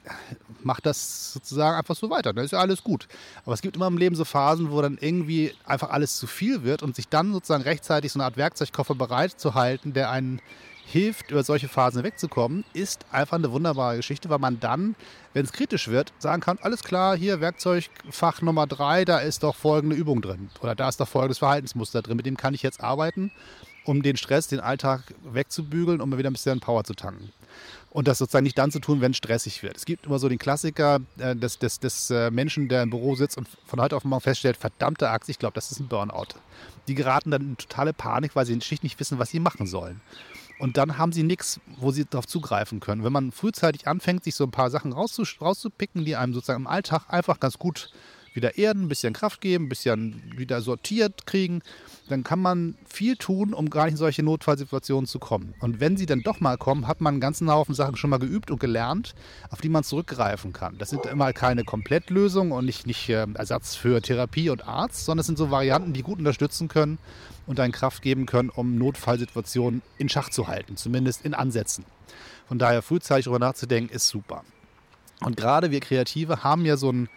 macht 0.64 0.86
das 0.86 1.34
sozusagen 1.34 1.78
einfach 1.78 1.96
so 1.96 2.10
weiter. 2.10 2.34
Dann 2.34 2.46
ist 2.46 2.52
ja 2.52 2.60
alles 2.60 2.84
gut. 2.84 3.08
Aber 3.46 3.54
es 3.54 3.62
gibt 3.62 3.76
immer 3.76 3.88
im 3.88 3.98
Leben 3.98 4.16
so 4.16 4.26
Phasen, 4.26 4.72
wo 4.72 4.82
dann 4.82 4.98
irgendwie 5.00 5.54
einfach 5.66 5.90
alles 5.90 6.18
zu 6.18 6.28
viel 6.28 6.64
wird 6.64 6.84
und 6.84 6.96
sich 6.96 7.08
dann 7.08 7.34
sozusagen 7.34 7.64
rechtzeitig 7.64 8.12
so 8.12 8.20
eine 8.20 8.26
Art 8.26 8.38
Werkzeugkoffer 8.38 8.96
bereit 8.96 9.40
zu 9.40 9.54
halten, 9.54 9.94
der 9.94 10.10
einen 10.10 10.40
hilft, 10.92 11.32
über 11.32 11.44
solche 11.44 11.68
Phasen 11.68 12.04
wegzukommen, 12.04 12.64
ist 12.74 13.06
einfach 13.12 13.38
eine 13.38 13.52
wunderbare 13.52 13.98
Geschichte, 13.98 14.30
weil 14.30 14.40
man 14.40 14.60
dann, 14.60 14.96
wenn 15.34 15.46
es 15.46 15.54
kritisch 15.54 15.88
wird, 15.88 16.14
sagen 16.20 16.42
kann, 16.42 16.60
alles 16.62 16.84
klar, 16.84 17.16
hier 17.16 17.42
Werkzeugfach 17.42 18.42
Nummer 18.42 18.68
drei, 18.68 19.06
da 19.06 19.20
ist 19.20 19.44
doch 19.44 19.56
folgende 19.56 19.96
Übung 19.96 20.22
drin 20.22 20.50
oder 20.62 20.76
da 20.76 20.90
ist 20.90 21.00
doch 21.00 21.08
folgendes 21.08 21.40
Verhaltensmuster 21.40 22.02
drin, 22.02 22.18
mit 22.18 22.26
dem 22.26 22.38
kann 22.38 22.54
ich 22.54 22.62
jetzt 22.62 22.82
arbeiten, 22.82 23.32
um 23.86 24.04
den 24.04 24.18
Stress, 24.18 24.48
den 24.48 24.60
Alltag 24.60 25.04
wegzubügeln, 25.24 26.02
um 26.02 26.10
mir 26.10 26.18
wieder 26.18 26.30
ein 26.30 26.34
bisschen 26.34 26.60
Power 26.60 26.84
zu 26.84 26.94
tanken. 26.94 27.32
Und 27.90 28.08
das 28.08 28.20
sozusagen 28.20 28.44
nicht 28.44 28.58
dann 28.58 28.72
zu 28.72 28.80
tun, 28.80 29.02
wenn 29.02 29.12
es 29.12 29.18
stressig 29.18 29.64
wird. 29.64 29.76
Es 29.76 29.84
gibt 29.84 30.06
immer 30.06 30.18
so 30.18 30.30
den 30.30 30.38
Klassiker 30.38 31.00
äh, 31.18 31.36
des, 31.36 31.60
des, 31.60 31.80
des 31.80 32.10
äh, 32.10 32.32
Menschen, 32.32 32.70
der 32.70 32.84
im 32.84 32.90
Büro 32.90 33.16
sitzt 33.16 33.38
und 33.38 33.50
von 33.66 33.82
heute 33.82 33.98
auf 33.98 34.06
morgen 34.06 34.22
feststellt, 34.22 34.56
verdammte 34.56 35.10
Axt, 35.10 35.30
ich 35.30 35.40
glaube, 35.40 35.56
das 35.56 35.72
ist 35.72 35.80
ein 35.80 35.90
Burnout. 35.90 36.36
Die 36.88 36.96
geraten 36.96 37.32
dann 37.32 37.42
in 37.42 37.58
totale 37.58 37.92
Panik, 37.92 38.36
weil 38.36 38.46
sie 38.46 38.60
schlicht 38.62 38.84
nicht 38.84 39.00
wissen, 39.00 39.20
was 39.20 39.30
sie 39.30 39.42
machen 39.42 39.68
sollen. 39.68 40.00
Und 40.62 40.78
dann 40.78 41.00
haben 41.00 41.12
sie 41.12 41.24
nichts, 41.24 41.60
wo 41.78 41.90
sie 41.90 42.06
darauf 42.06 42.28
zugreifen 42.28 42.80
können. 42.80 43.04
Wenn 43.04 43.12
man 43.12 43.32
frühzeitig 43.32 43.88
anfängt, 43.88 44.24
sich 44.24 44.36
so 44.36 44.44
ein 44.44 44.52
paar 44.52 44.70
Sachen 44.70 44.94
rauszupicken, 44.94 46.06
die 46.06 46.16
einem 46.16 46.36
sozusagen 46.36 46.62
im 46.62 46.68
Alltag 46.68 47.06
einfach 47.08 47.40
ganz 47.40 47.58
gut 47.58 47.90
wieder 48.34 48.58
erden, 48.58 48.84
ein 48.84 48.88
bisschen 48.88 49.14
Kraft 49.14 49.42
geben, 49.42 49.66
ein 49.66 49.70
bisschen 49.70 50.34
wieder 50.38 50.62
sortiert 50.62 51.26
kriegen, 51.26 51.62
dann 52.10 52.24
kann 52.24 52.40
man 52.40 52.76
viel 52.86 53.16
tun, 53.16 53.54
um 53.54 53.70
gar 53.70 53.86
nicht 53.86 53.94
in 53.94 53.98
solche 53.98 54.24
Notfallsituationen 54.24 55.08
zu 55.08 55.20
kommen. 55.20 55.54
Und 55.60 55.80
wenn 55.80 55.98
sie 55.98 56.06
dann 56.06 56.22
doch 56.22 56.40
mal 56.40 56.58
kommen, 56.58 56.88
hat 56.88 57.02
man 57.02 57.16
einen 57.16 57.22
ganzen 57.22 57.50
Haufen 57.50 57.76
Sachen 57.76 57.96
schon 57.96 58.10
mal 58.10 58.20
geübt 58.20 58.52
und 58.52 58.60
gelernt, 58.60 59.16
auf 59.50 59.62
die 59.62 59.70
man 59.70 59.84
zurückgreifen 59.84 60.54
kann. 60.54 60.78
Das 60.78 60.90
sind 60.90 61.06
immer 61.06 61.34
keine 61.34 61.64
Komplettlösungen 61.64 62.52
und 62.52 62.66
nicht, 62.66 62.88
nicht 62.88 63.10
äh, 63.10 63.28
Ersatz 63.34 63.76
für 63.76 64.02
Therapie 64.02 64.50
und 64.50 64.68
Arzt, 64.68 65.06
sondern 65.06 65.22
es 65.22 65.28
sind 65.28 65.38
so 65.38 65.52
Varianten, 65.52 65.94
die 65.94 66.04
gut 66.04 66.20
unterstützen 66.20 66.68
können 66.68 66.98
und 67.48 67.60
einen 67.60 67.74
Kraft 67.74 68.02
geben 68.02 68.26
können, 68.26 68.50
um 68.50 68.78
Notfallsituationen 68.78 69.82
in 69.98 70.10
Schach 70.10 70.30
zu 70.30 70.48
halten, 70.48 70.78
zumindest 70.78 71.26
in 71.26 71.34
Ansätzen. 71.34 71.86
Von 72.48 72.60
daher 72.60 72.82
frühzeitig 72.82 73.26
darüber 73.26 73.40
nachzudenken, 73.40 73.94
ist 73.94 74.08
super. 74.08 74.44
Und 75.22 75.38
gerade 75.38 75.72
wir 75.72 75.80
Kreative 75.80 76.44
haben 76.44 76.66
ja 76.66 76.78
so 76.78 76.90
einen 76.90 77.10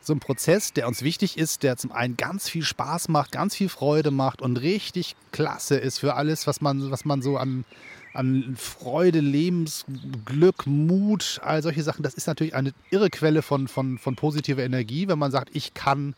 so 0.00 0.12
ein 0.12 0.20
Prozess, 0.20 0.72
der 0.72 0.88
uns 0.88 1.02
wichtig 1.02 1.36
ist, 1.36 1.62
der 1.62 1.76
zum 1.76 1.92
einen 1.92 2.16
ganz 2.16 2.48
viel 2.48 2.62
Spaß 2.62 3.08
macht, 3.08 3.32
ganz 3.32 3.54
viel 3.54 3.68
Freude 3.68 4.10
macht 4.10 4.40
und 4.42 4.56
richtig 4.58 5.16
klasse 5.32 5.76
ist 5.76 5.98
für 5.98 6.14
alles, 6.14 6.46
was 6.46 6.60
man, 6.60 6.90
was 6.90 7.04
man 7.04 7.20
so 7.20 7.36
an, 7.36 7.64
an 8.14 8.56
Freude, 8.56 9.20
Lebensglück, 9.20 10.66
Mut, 10.66 11.40
all 11.44 11.62
solche 11.62 11.82
Sachen. 11.82 12.02
Das 12.02 12.14
ist 12.14 12.26
natürlich 12.26 12.54
eine 12.54 12.72
irre 12.90 13.10
Quelle 13.10 13.42
von, 13.42 13.68
von, 13.68 13.98
von 13.98 14.16
positiver 14.16 14.62
Energie, 14.62 15.08
wenn 15.08 15.18
man 15.18 15.30
sagt, 15.30 15.50
ich 15.54 15.74
kann 15.74 16.14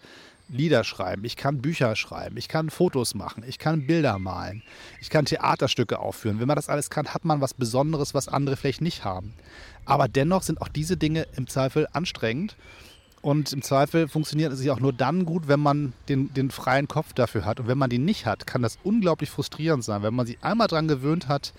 Lieder 0.52 0.82
schreiben, 0.82 1.24
ich 1.24 1.36
kann 1.36 1.62
Bücher 1.62 1.94
schreiben, 1.94 2.36
ich 2.36 2.48
kann 2.48 2.70
Fotos 2.70 3.14
machen, 3.14 3.44
ich 3.46 3.58
kann 3.58 3.86
Bilder 3.86 4.18
malen, 4.18 4.62
ich 5.00 5.08
kann 5.08 5.24
Theaterstücke 5.24 6.00
aufführen. 6.00 6.40
Wenn 6.40 6.48
man 6.48 6.56
das 6.56 6.68
alles 6.68 6.90
kann, 6.90 7.14
hat 7.14 7.24
man 7.24 7.40
was 7.40 7.54
Besonderes, 7.54 8.14
was 8.14 8.26
andere 8.26 8.56
vielleicht 8.56 8.80
nicht 8.80 9.04
haben. 9.04 9.32
Aber 9.84 10.08
dennoch 10.08 10.42
sind 10.42 10.60
auch 10.60 10.68
diese 10.68 10.96
Dinge 10.96 11.26
im 11.36 11.46
Zweifel 11.46 11.86
anstrengend. 11.92 12.56
Und 13.22 13.52
im 13.52 13.60
Zweifel 13.60 14.08
funktioniert 14.08 14.52
es 14.52 14.66
auch 14.68 14.80
nur 14.80 14.94
dann 14.94 15.26
gut, 15.26 15.46
wenn 15.46 15.60
man 15.60 15.92
den, 16.08 16.32
den 16.32 16.50
freien 16.50 16.88
Kopf 16.88 17.12
dafür 17.12 17.44
hat. 17.44 17.60
Und 17.60 17.68
wenn 17.68 17.76
man 17.76 17.90
den 17.90 18.04
nicht 18.04 18.24
hat, 18.24 18.46
kann 18.46 18.62
das 18.62 18.78
unglaublich 18.82 19.28
frustrierend 19.28 19.84
sein, 19.84 20.02
wenn 20.02 20.14
man 20.14 20.26
sich 20.26 20.38
einmal 20.42 20.68
daran 20.68 20.88
gewöhnt 20.88 21.28
hat, 21.28 21.52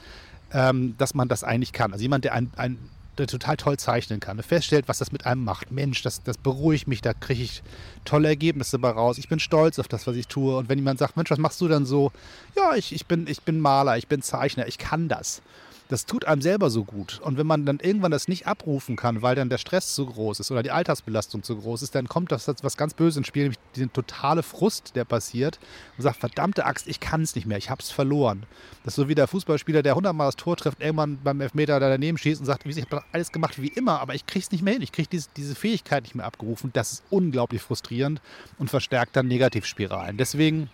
ähm, 0.54 0.95
dass 0.97 1.13
man 1.13 1.28
das 1.28 1.43
eigentlich 1.43 1.71
kann. 1.71 1.93
Also 1.93 2.02
jemand, 2.02 2.26
der, 2.26 2.34
ein, 2.34 2.52
ein, 2.56 2.80
der 3.19 3.28
total 3.28 3.58
toll 3.58 3.78
zeichnen 3.78 4.19
kann, 4.19 4.38
der 4.38 4.43
feststellt, 4.43 4.88
was 4.88 4.97
das 4.97 5.12
mit 5.12 5.28
einem 5.28 5.43
macht. 5.43 5.71
Mensch, 5.71 6.02
das, 6.02 6.24
das 6.24 6.38
beruhigt 6.38 6.88
mich, 6.88 7.02
da 7.02 7.13
kriege 7.13 7.43
ich 7.43 7.62
tolle 8.06 8.30
Ergebnisse 8.30 8.80
dabei 8.80 8.91
raus. 8.91 9.19
Ich 9.19 9.30
bin 9.30 9.39
stolz 9.39 9.78
auf 9.78 9.88
das, 9.88 10.08
was 10.08 10.15
ich 10.15 10.28
tue. 10.28 10.58
Und 10.58 10.67
wenn 10.67 10.80
jemand 10.80 10.97
sagt, 10.97 11.15
Mensch, 11.15 11.30
was 11.30 11.38
machst 11.38 11.62
du 11.62 11.67
dann 11.67 11.86
so? 11.86 12.12
Ja, 12.56 12.76
ich, 12.76 12.91
ich, 12.91 13.06
bin, 13.06 13.28
ich 13.28 13.43
bin 13.43 13.60
Maler, 13.60 13.97
ich 13.97 14.08
bin 14.08 14.24
Zeichner, 14.24 14.67
ich 14.67 14.80
kann 14.80 15.08
das 15.10 15.43
das 15.91 16.06
tut 16.06 16.23
einem 16.23 16.41
selber 16.41 16.69
so 16.69 16.86
gut. 16.86 17.19
Und 17.21 17.38
wenn 17.38 17.45
man 17.45 17.65
dann 17.65 17.80
irgendwann 17.82 18.12
das 18.12 18.30
nicht 18.30 18.47
abrufen 18.47 18.95
kann, 18.95 19.21
weil 19.21 19.36
dann 19.36 19.49
der 19.49 19.58
Stress 19.58 19.93
zu 19.93 20.06
groß 20.06 20.39
ist 20.39 20.49
oder 20.49 20.63
die 20.63 20.71
Alltagsbelastung 20.71 21.43
zu 21.43 21.58
groß 21.58 21.82
ist, 21.82 21.95
dann 21.95 22.08
kommt 22.08 22.32
das 22.32 22.47
was 22.47 22.77
ganz 22.77 22.93
Böses 22.93 23.17
ins 23.17 23.27
Spiel, 23.27 23.43
nämlich 23.43 23.60
den 23.75 23.91
totale 23.91 24.41
Frust, 24.41 24.95
der 24.95 25.04
passiert 25.04 25.60
und 25.97 26.04
sagt, 26.04 26.17
verdammte 26.17 26.65
Axt, 26.65 26.88
ich 26.88 27.01
kann 27.01 27.21
es 27.23 27.36
nicht 27.36 27.45
mehr, 27.45 27.58
ich 27.58 27.69
habe 27.69 27.82
es 27.82 27.91
verloren. 27.91 28.43
Das 28.86 28.93
ist 28.93 28.95
so 28.95 29.10
wie 29.10 29.15
der 29.15 29.27
Fußballspieler, 29.27 29.84
der 29.84 29.95
hundertmal 29.95 30.30
das 30.30 30.38
Tor 30.38 30.56
trifft, 30.56 30.82
irgendwann 30.82 31.19
beim 31.21 31.41
Elfmeter 31.41 31.77
da 31.82 31.89
daneben 31.89 32.17
schießt 32.17 32.39
und 32.39 32.45
sagt, 32.45 32.65
ich 32.65 32.82
habe 32.82 33.04
alles 33.12 33.34
gemacht 33.34 33.62
wie 33.62 33.67
immer, 33.67 33.99
aber 33.99 34.15
ich 34.15 34.25
kriege 34.25 34.43
es 34.43 34.51
nicht 34.51 34.63
mehr 34.63 34.73
hin, 34.73 34.82
ich 34.82 34.93
kriege 34.93 35.10
diese, 35.12 35.27
diese 35.36 35.56
Fähigkeit 35.56 36.04
nicht 36.04 36.15
mehr 36.15 36.25
abgerufen. 36.25 36.71
Das 36.71 36.93
ist 36.93 37.04
unglaublich 37.10 37.62
frustrierend 37.62 38.21
und 38.58 38.69
verstärkt 38.69 39.17
dann 39.17 39.27
Negativspiralen. 39.27 40.15
Deswegen 40.15 40.69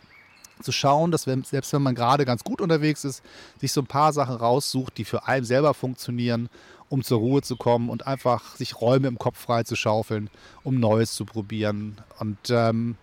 zu 0.62 0.72
schauen, 0.72 1.12
dass 1.12 1.28
wenn, 1.28 1.44
selbst 1.44 1.74
wenn 1.74 1.82
man 1.82 1.96
gerade 1.96 2.26
ganz 2.26 2.44
gut 2.44 2.62
unterwegs 2.62 3.04
ist, 3.04 3.24
sich 3.60 3.72
so 3.72 3.82
ein 3.82 3.88
paar 3.88 4.14
Sachen 4.14 4.36
raussucht, 4.36 4.98
die 4.98 5.06
für 5.06 5.28
einen 5.28 5.46
selber 5.46 5.74
funktionieren, 5.74 6.50
um 6.90 7.04
zur 7.04 7.20
Ruhe 7.20 7.42
zu 7.42 7.58
kommen 7.58 7.90
und 7.90 8.08
einfach 8.08 8.56
sich 8.56 8.80
Räume 8.80 9.08
im 9.08 9.18
Kopf 9.18 9.40
frei 9.40 9.64
zu 9.64 9.76
schaufeln, 9.76 10.30
um 10.64 10.80
Neues 10.80 11.14
zu 11.14 11.26
probieren. 11.26 11.98
Und 12.20 12.38
ähm, 12.50 12.96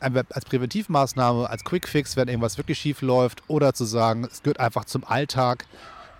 als 0.00 0.44
Präventivmaßnahme, 0.44 1.48
als 1.48 1.64
Quickfix, 1.64 2.16
wenn 2.16 2.28
irgendwas 2.28 2.58
wirklich 2.58 2.78
schief 2.78 3.02
läuft, 3.02 3.42
oder 3.48 3.74
zu 3.74 3.84
sagen, 3.84 4.24
es 4.24 4.42
gehört 4.42 4.60
einfach 4.60 4.84
zum 4.84 5.04
Alltag. 5.04 5.66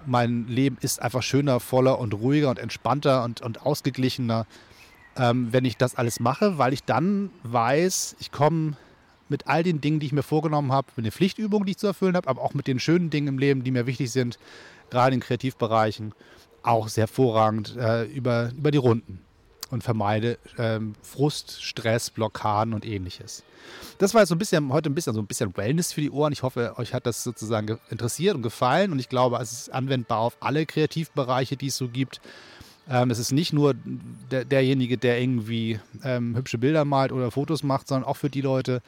Mein 0.07 0.46
Leben 0.48 0.79
ist 0.81 1.01
einfach 1.03 1.22
schöner, 1.22 1.61
voller 1.61 1.98
und 1.98 2.14
ruhiger 2.14 2.51
und 2.51 2.59
entspannter 2.59 3.25
und, 3.25 3.40
und 3.40 3.62
ausgeglichener, 3.64 4.46
ähm, 5.16 5.53
wenn 5.53 5.64
ich 5.64 5.77
das 5.77 5.94
alles 5.96 6.20
mache, 6.20 6.59
weil 6.59 6.72
ich 6.72 6.85
dann 6.85 7.31
weiß, 7.42 8.16
ich 8.18 8.33
komme 8.33 8.77
mit 9.33 9.49
all 9.49 9.64
den 9.64 9.81
Dingen, 9.81 9.99
die 9.99 10.07
ich 10.07 10.12
mir 10.12 10.23
vorgenommen 10.23 10.71
habe, 10.71 10.88
mit 10.95 11.07
den 11.07 11.11
Pflichtübungen, 11.11 11.66
die 11.66 11.73
ich 11.73 11.79
zu 11.79 11.88
erfüllen 11.88 12.14
habe, 12.14 12.29
aber 12.29 12.42
auch 12.42 12.55
mit 12.55 12.68
den 12.68 12.79
schönen 12.79 13.11
Dingen 13.11 13.27
im 13.27 13.38
Leben, 13.38 13.64
die 13.64 13.73
mir 13.73 13.87
wichtig 13.87 14.12
sind, 14.12 14.38
gerade 14.90 15.14
in 15.14 15.21
Kreativbereichen, 15.21 16.12
auch 16.62 16.88
sehr 16.88 17.03
hervorragend 17.03 17.77
äh, 17.77 18.05
über, 18.05 18.53
über 18.57 18.71
die 18.71 18.79
Runden 18.79 19.21
und 19.71 19.83
vermeide 19.83 20.38
ähm, 20.59 20.95
Frust, 21.03 21.62
Stress, 21.62 22.11
Blockaden 22.11 22.75
und 22.75 22.85
ähnliches. 22.85 23.42
Das 23.99 24.12
war 24.12 24.21
jetzt 24.21 24.29
so 24.29 24.35
ein 24.35 24.38
bisschen 24.38 24.71
heute 24.71 24.90
ein 24.90 24.95
bisschen 24.95 25.14
so 25.14 25.21
ein 25.21 25.27
bisschen 25.27 25.57
Wellness 25.57 25.95
für 25.95 26.03
die 26.03 26.11
Ohren. 26.11 26.33
Ich 26.33 26.42
hoffe, 26.42 26.75
euch 26.77 26.92
hat 26.92 27.07
das 27.07 27.25
sozusagen 27.25 27.79
interessiert 27.88 28.37
und 28.37 28.42
gefallen 28.42 28.92
und 28.92 28.99
ich 28.99 29.09
glaube, 29.09 29.38
es 29.40 29.53
ist 29.53 29.73
anwendbar 29.73 30.18
auf 30.18 30.37
alle 30.40 30.66
Kreativbereiche, 30.66 31.57
die 31.57 31.68
es 31.68 31.77
so 31.77 31.88
gibt. 31.88 32.21
Ähm, 32.88 33.11
es 33.11 33.18
ist 33.18 33.33
nicht 33.33 33.53
nur 33.53 33.75
der, 34.31 34.45
derjenige, 34.45 34.99
der 34.99 35.21
irgendwie 35.21 35.79
ähm, 36.05 36.37
hübsche 36.37 36.59
Bilder 36.59 36.85
malt 36.85 37.12
oder 37.12 37.31
Fotos 37.31 37.62
macht, 37.62 37.88
sondern 37.88 38.09
auch 38.09 38.16
für 38.16 38.31
die 38.31 38.40
Leute, 38.40 38.83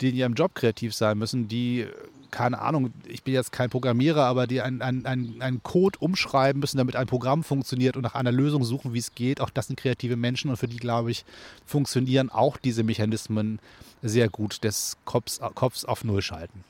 die 0.00 0.10
in 0.10 0.16
ihrem 0.16 0.34
Job 0.34 0.54
kreativ 0.54 0.94
sein 0.94 1.18
müssen, 1.18 1.48
die, 1.48 1.86
keine 2.30 2.60
Ahnung, 2.60 2.92
ich 3.06 3.22
bin 3.22 3.34
jetzt 3.34 3.52
kein 3.52 3.70
Programmierer, 3.70 4.24
aber 4.24 4.46
die 4.46 4.60
einen 4.60 4.82
ein, 4.82 5.36
ein 5.40 5.62
Code 5.62 5.98
umschreiben 5.98 6.60
müssen, 6.60 6.78
damit 6.78 6.96
ein 6.96 7.06
Programm 7.06 7.44
funktioniert 7.44 7.96
und 7.96 8.02
nach 8.02 8.14
einer 8.14 8.32
Lösung 8.32 8.64
suchen, 8.64 8.94
wie 8.94 8.98
es 8.98 9.14
geht. 9.14 9.40
Auch 9.40 9.50
das 9.50 9.68
sind 9.68 9.78
kreative 9.78 10.16
Menschen 10.16 10.50
und 10.50 10.56
für 10.56 10.68
die, 10.68 10.76
glaube 10.76 11.10
ich, 11.10 11.24
funktionieren 11.66 12.30
auch 12.30 12.56
diese 12.56 12.82
Mechanismen 12.82 13.58
sehr 14.02 14.28
gut 14.28 14.64
des 14.64 14.96
Kopfs, 15.04 15.40
Kopfs 15.54 15.84
auf 15.84 16.04
Null 16.04 16.22
schalten. 16.22 16.64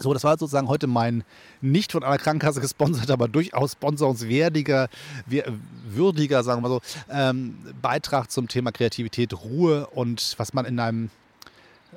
So, 0.00 0.14
das 0.14 0.22
war 0.22 0.38
sozusagen 0.38 0.68
heute 0.68 0.86
mein 0.86 1.24
nicht 1.60 1.90
von 1.90 2.04
einer 2.04 2.18
Krankenkasse 2.18 2.60
gesponsert, 2.60 3.10
aber 3.10 3.26
durchaus 3.26 3.72
sponsorenswürdiger, 3.72 4.88
würdiger, 5.26 6.44
sagen 6.44 6.62
wir 6.62 6.68
mal 6.68 6.74
so, 6.76 6.80
ähm, 7.10 7.58
Beitrag 7.82 8.30
zum 8.30 8.46
Thema 8.46 8.70
Kreativität, 8.70 9.34
Ruhe 9.34 9.88
und 9.88 10.36
was 10.38 10.54
man 10.54 10.66
in 10.66 10.78
einem 10.78 11.10
äh, 11.92 11.96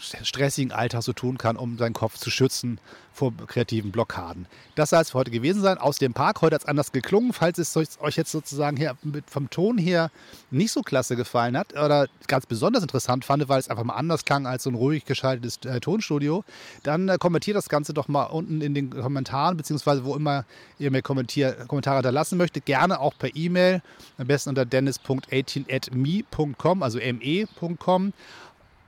stressigen 0.00 0.72
Alltag 0.72 1.02
so 1.02 1.12
tun 1.12 1.38
kann, 1.38 1.56
um 1.56 1.78
seinen 1.78 1.92
Kopf 1.92 2.18
zu 2.18 2.30
schützen 2.30 2.80
vor 3.18 3.32
kreativen 3.48 3.90
Blockaden. 3.90 4.46
Das 4.76 4.90
soll 4.90 5.00
es 5.00 5.10
für 5.10 5.18
heute 5.18 5.32
gewesen 5.32 5.60
sein. 5.60 5.76
Aus 5.76 5.98
dem 5.98 6.14
Park. 6.14 6.40
Heute 6.40 6.54
hat 6.54 6.62
es 6.62 6.68
anders 6.68 6.92
geklungen. 6.92 7.32
Falls 7.32 7.58
es 7.58 7.76
euch 7.76 8.16
jetzt 8.16 8.30
sozusagen 8.30 8.76
hier 8.76 8.96
vom 9.26 9.50
Ton 9.50 9.76
her 9.76 10.12
nicht 10.52 10.70
so 10.70 10.82
klasse 10.82 11.16
gefallen 11.16 11.56
hat 11.56 11.72
oder 11.72 12.06
ganz 12.28 12.46
besonders 12.46 12.82
interessant 12.82 13.24
fand, 13.24 13.48
weil 13.48 13.58
es 13.58 13.68
einfach 13.68 13.82
mal 13.82 13.96
anders 13.96 14.24
klang 14.24 14.46
als 14.46 14.62
so 14.62 14.70
ein 14.70 14.76
ruhig 14.76 15.04
geschaltetes 15.04 15.58
äh, 15.64 15.80
Tonstudio, 15.80 16.44
dann 16.84 17.08
äh, 17.08 17.18
kommentiert 17.18 17.56
das 17.56 17.68
Ganze 17.68 17.92
doch 17.92 18.06
mal 18.06 18.26
unten 18.26 18.60
in 18.60 18.74
den 18.74 18.90
Kommentaren, 18.90 19.56
beziehungsweise 19.56 20.04
wo 20.04 20.14
immer 20.14 20.44
ihr 20.78 20.92
mir 20.92 21.02
Kommentare 21.02 21.66
hinterlassen 21.96 22.38
möchtet. 22.38 22.66
Gerne 22.66 23.00
auch 23.00 23.18
per 23.18 23.34
E-Mail. 23.34 23.82
Am 24.16 24.28
besten 24.28 24.50
unter 24.50 24.64
dennis.18at.me.com, 24.64 26.84
also 26.84 26.98
me.com. 26.98 28.12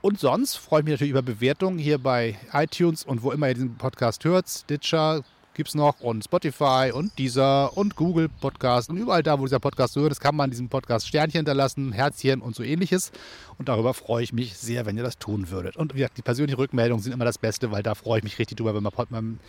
Und 0.01 0.19
sonst 0.19 0.55
freue 0.55 0.79
ich 0.79 0.85
mich 0.85 0.93
natürlich 0.93 1.11
über 1.11 1.21
Bewertungen 1.21 1.77
hier 1.77 1.99
bei 1.99 2.35
iTunes 2.53 3.03
und 3.03 3.21
wo 3.21 3.31
immer 3.31 3.49
ihr 3.49 3.53
diesen 3.53 3.75
Podcast 3.75 4.25
hört. 4.25 4.49
Stitcher 4.49 5.21
gibt 5.61 5.69
es 5.69 5.75
noch 5.75 5.99
und 5.99 6.23
Spotify 6.23 6.91
und 6.91 7.19
Deezer 7.19 7.77
und 7.77 7.95
Google 7.95 8.29
Podcast 8.29 8.89
und 8.89 8.97
überall 8.97 9.21
da, 9.21 9.39
wo 9.39 9.45
dieser 9.45 9.59
Podcast 9.59 9.95
hört, 9.95 10.19
kann 10.19 10.35
man 10.35 10.49
diesem 10.49 10.69
Podcast 10.69 11.07
Sternchen 11.07 11.37
hinterlassen, 11.37 11.91
Herzchen 11.91 12.41
und 12.41 12.55
so 12.55 12.63
ähnliches. 12.63 13.11
Und 13.59 13.69
darüber 13.69 13.93
freue 13.93 14.23
ich 14.23 14.33
mich 14.33 14.57
sehr, 14.57 14.87
wenn 14.87 14.97
ihr 14.97 15.03
das 15.03 15.19
tun 15.19 15.51
würdet. 15.51 15.77
Und 15.77 15.93
wie 15.93 15.99
gesagt, 15.99 16.17
die 16.17 16.23
persönlichen 16.23 16.57
Rückmeldungen 16.57 17.03
sind 17.03 17.13
immer 17.13 17.25
das 17.25 17.37
Beste, 17.37 17.69
weil 17.69 17.83
da 17.83 17.93
freue 17.93 18.17
ich 18.17 18.23
mich 18.23 18.39
richtig 18.39 18.57
drüber, 18.57 18.73
wenn 18.73 18.81
man 18.81 19.39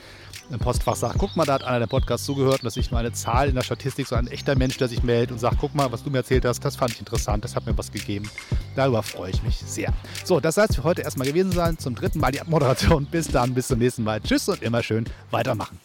im 0.51 0.59
Postfach 0.59 0.96
sagt, 0.96 1.16
guck 1.16 1.35
mal, 1.35 1.46
da 1.46 1.55
hat 1.55 1.64
einer 1.64 1.79
der 1.79 1.87
Podcast 1.87 2.27
zugehört 2.27 2.61
und 2.61 2.64
das 2.64 2.75
ist 2.75 2.77
nicht 2.77 2.90
nur 2.90 3.01
eine 3.01 3.12
Zahl 3.12 3.48
in 3.48 3.55
der 3.55 3.62
Statistik, 3.62 4.07
so 4.07 4.14
ein 4.14 4.27
echter 4.27 4.55
Mensch, 4.55 4.77
der 4.77 4.88
sich 4.88 5.03
meldet 5.03 5.33
und 5.33 5.38
sagt, 5.38 5.57
guck 5.61 5.75
mal, 5.75 5.90
was 5.92 6.05
du 6.05 6.11
mir 6.11 6.18
erzählt 6.18 6.44
hast, 6.44 6.62
das 6.62 6.77
fand 6.77 6.92
ich 6.92 7.01
interessant, 7.01 7.42
das 7.42 7.57
hat 7.57 7.64
mir 7.64 7.79
was 7.79 7.90
gegeben. 7.90 8.29
Darüber 8.77 9.03
freue 9.03 9.31
ich 9.31 9.42
mich 9.42 9.57
sehr. 9.57 9.94
So, 10.25 10.40
das 10.40 10.57
soll 10.57 10.66
es 10.68 10.77
für 10.77 10.85
heute 10.85 11.01
erstmal 11.01 11.27
gewesen 11.27 11.53
sein. 11.53 11.79
Zum 11.79 11.94
dritten 11.94 12.18
Mal 12.18 12.33
die 12.33 12.40
Moderation. 12.46 13.07
Bis 13.07 13.29
dann, 13.29 13.55
bis 13.55 13.68
zum 13.68 13.79
nächsten 13.79 14.05
Mal. 14.05 14.20
Tschüss 14.20 14.46
und 14.51 14.62
immer 14.62 14.83
schön 14.83 15.07
weitermachen. 15.31 15.79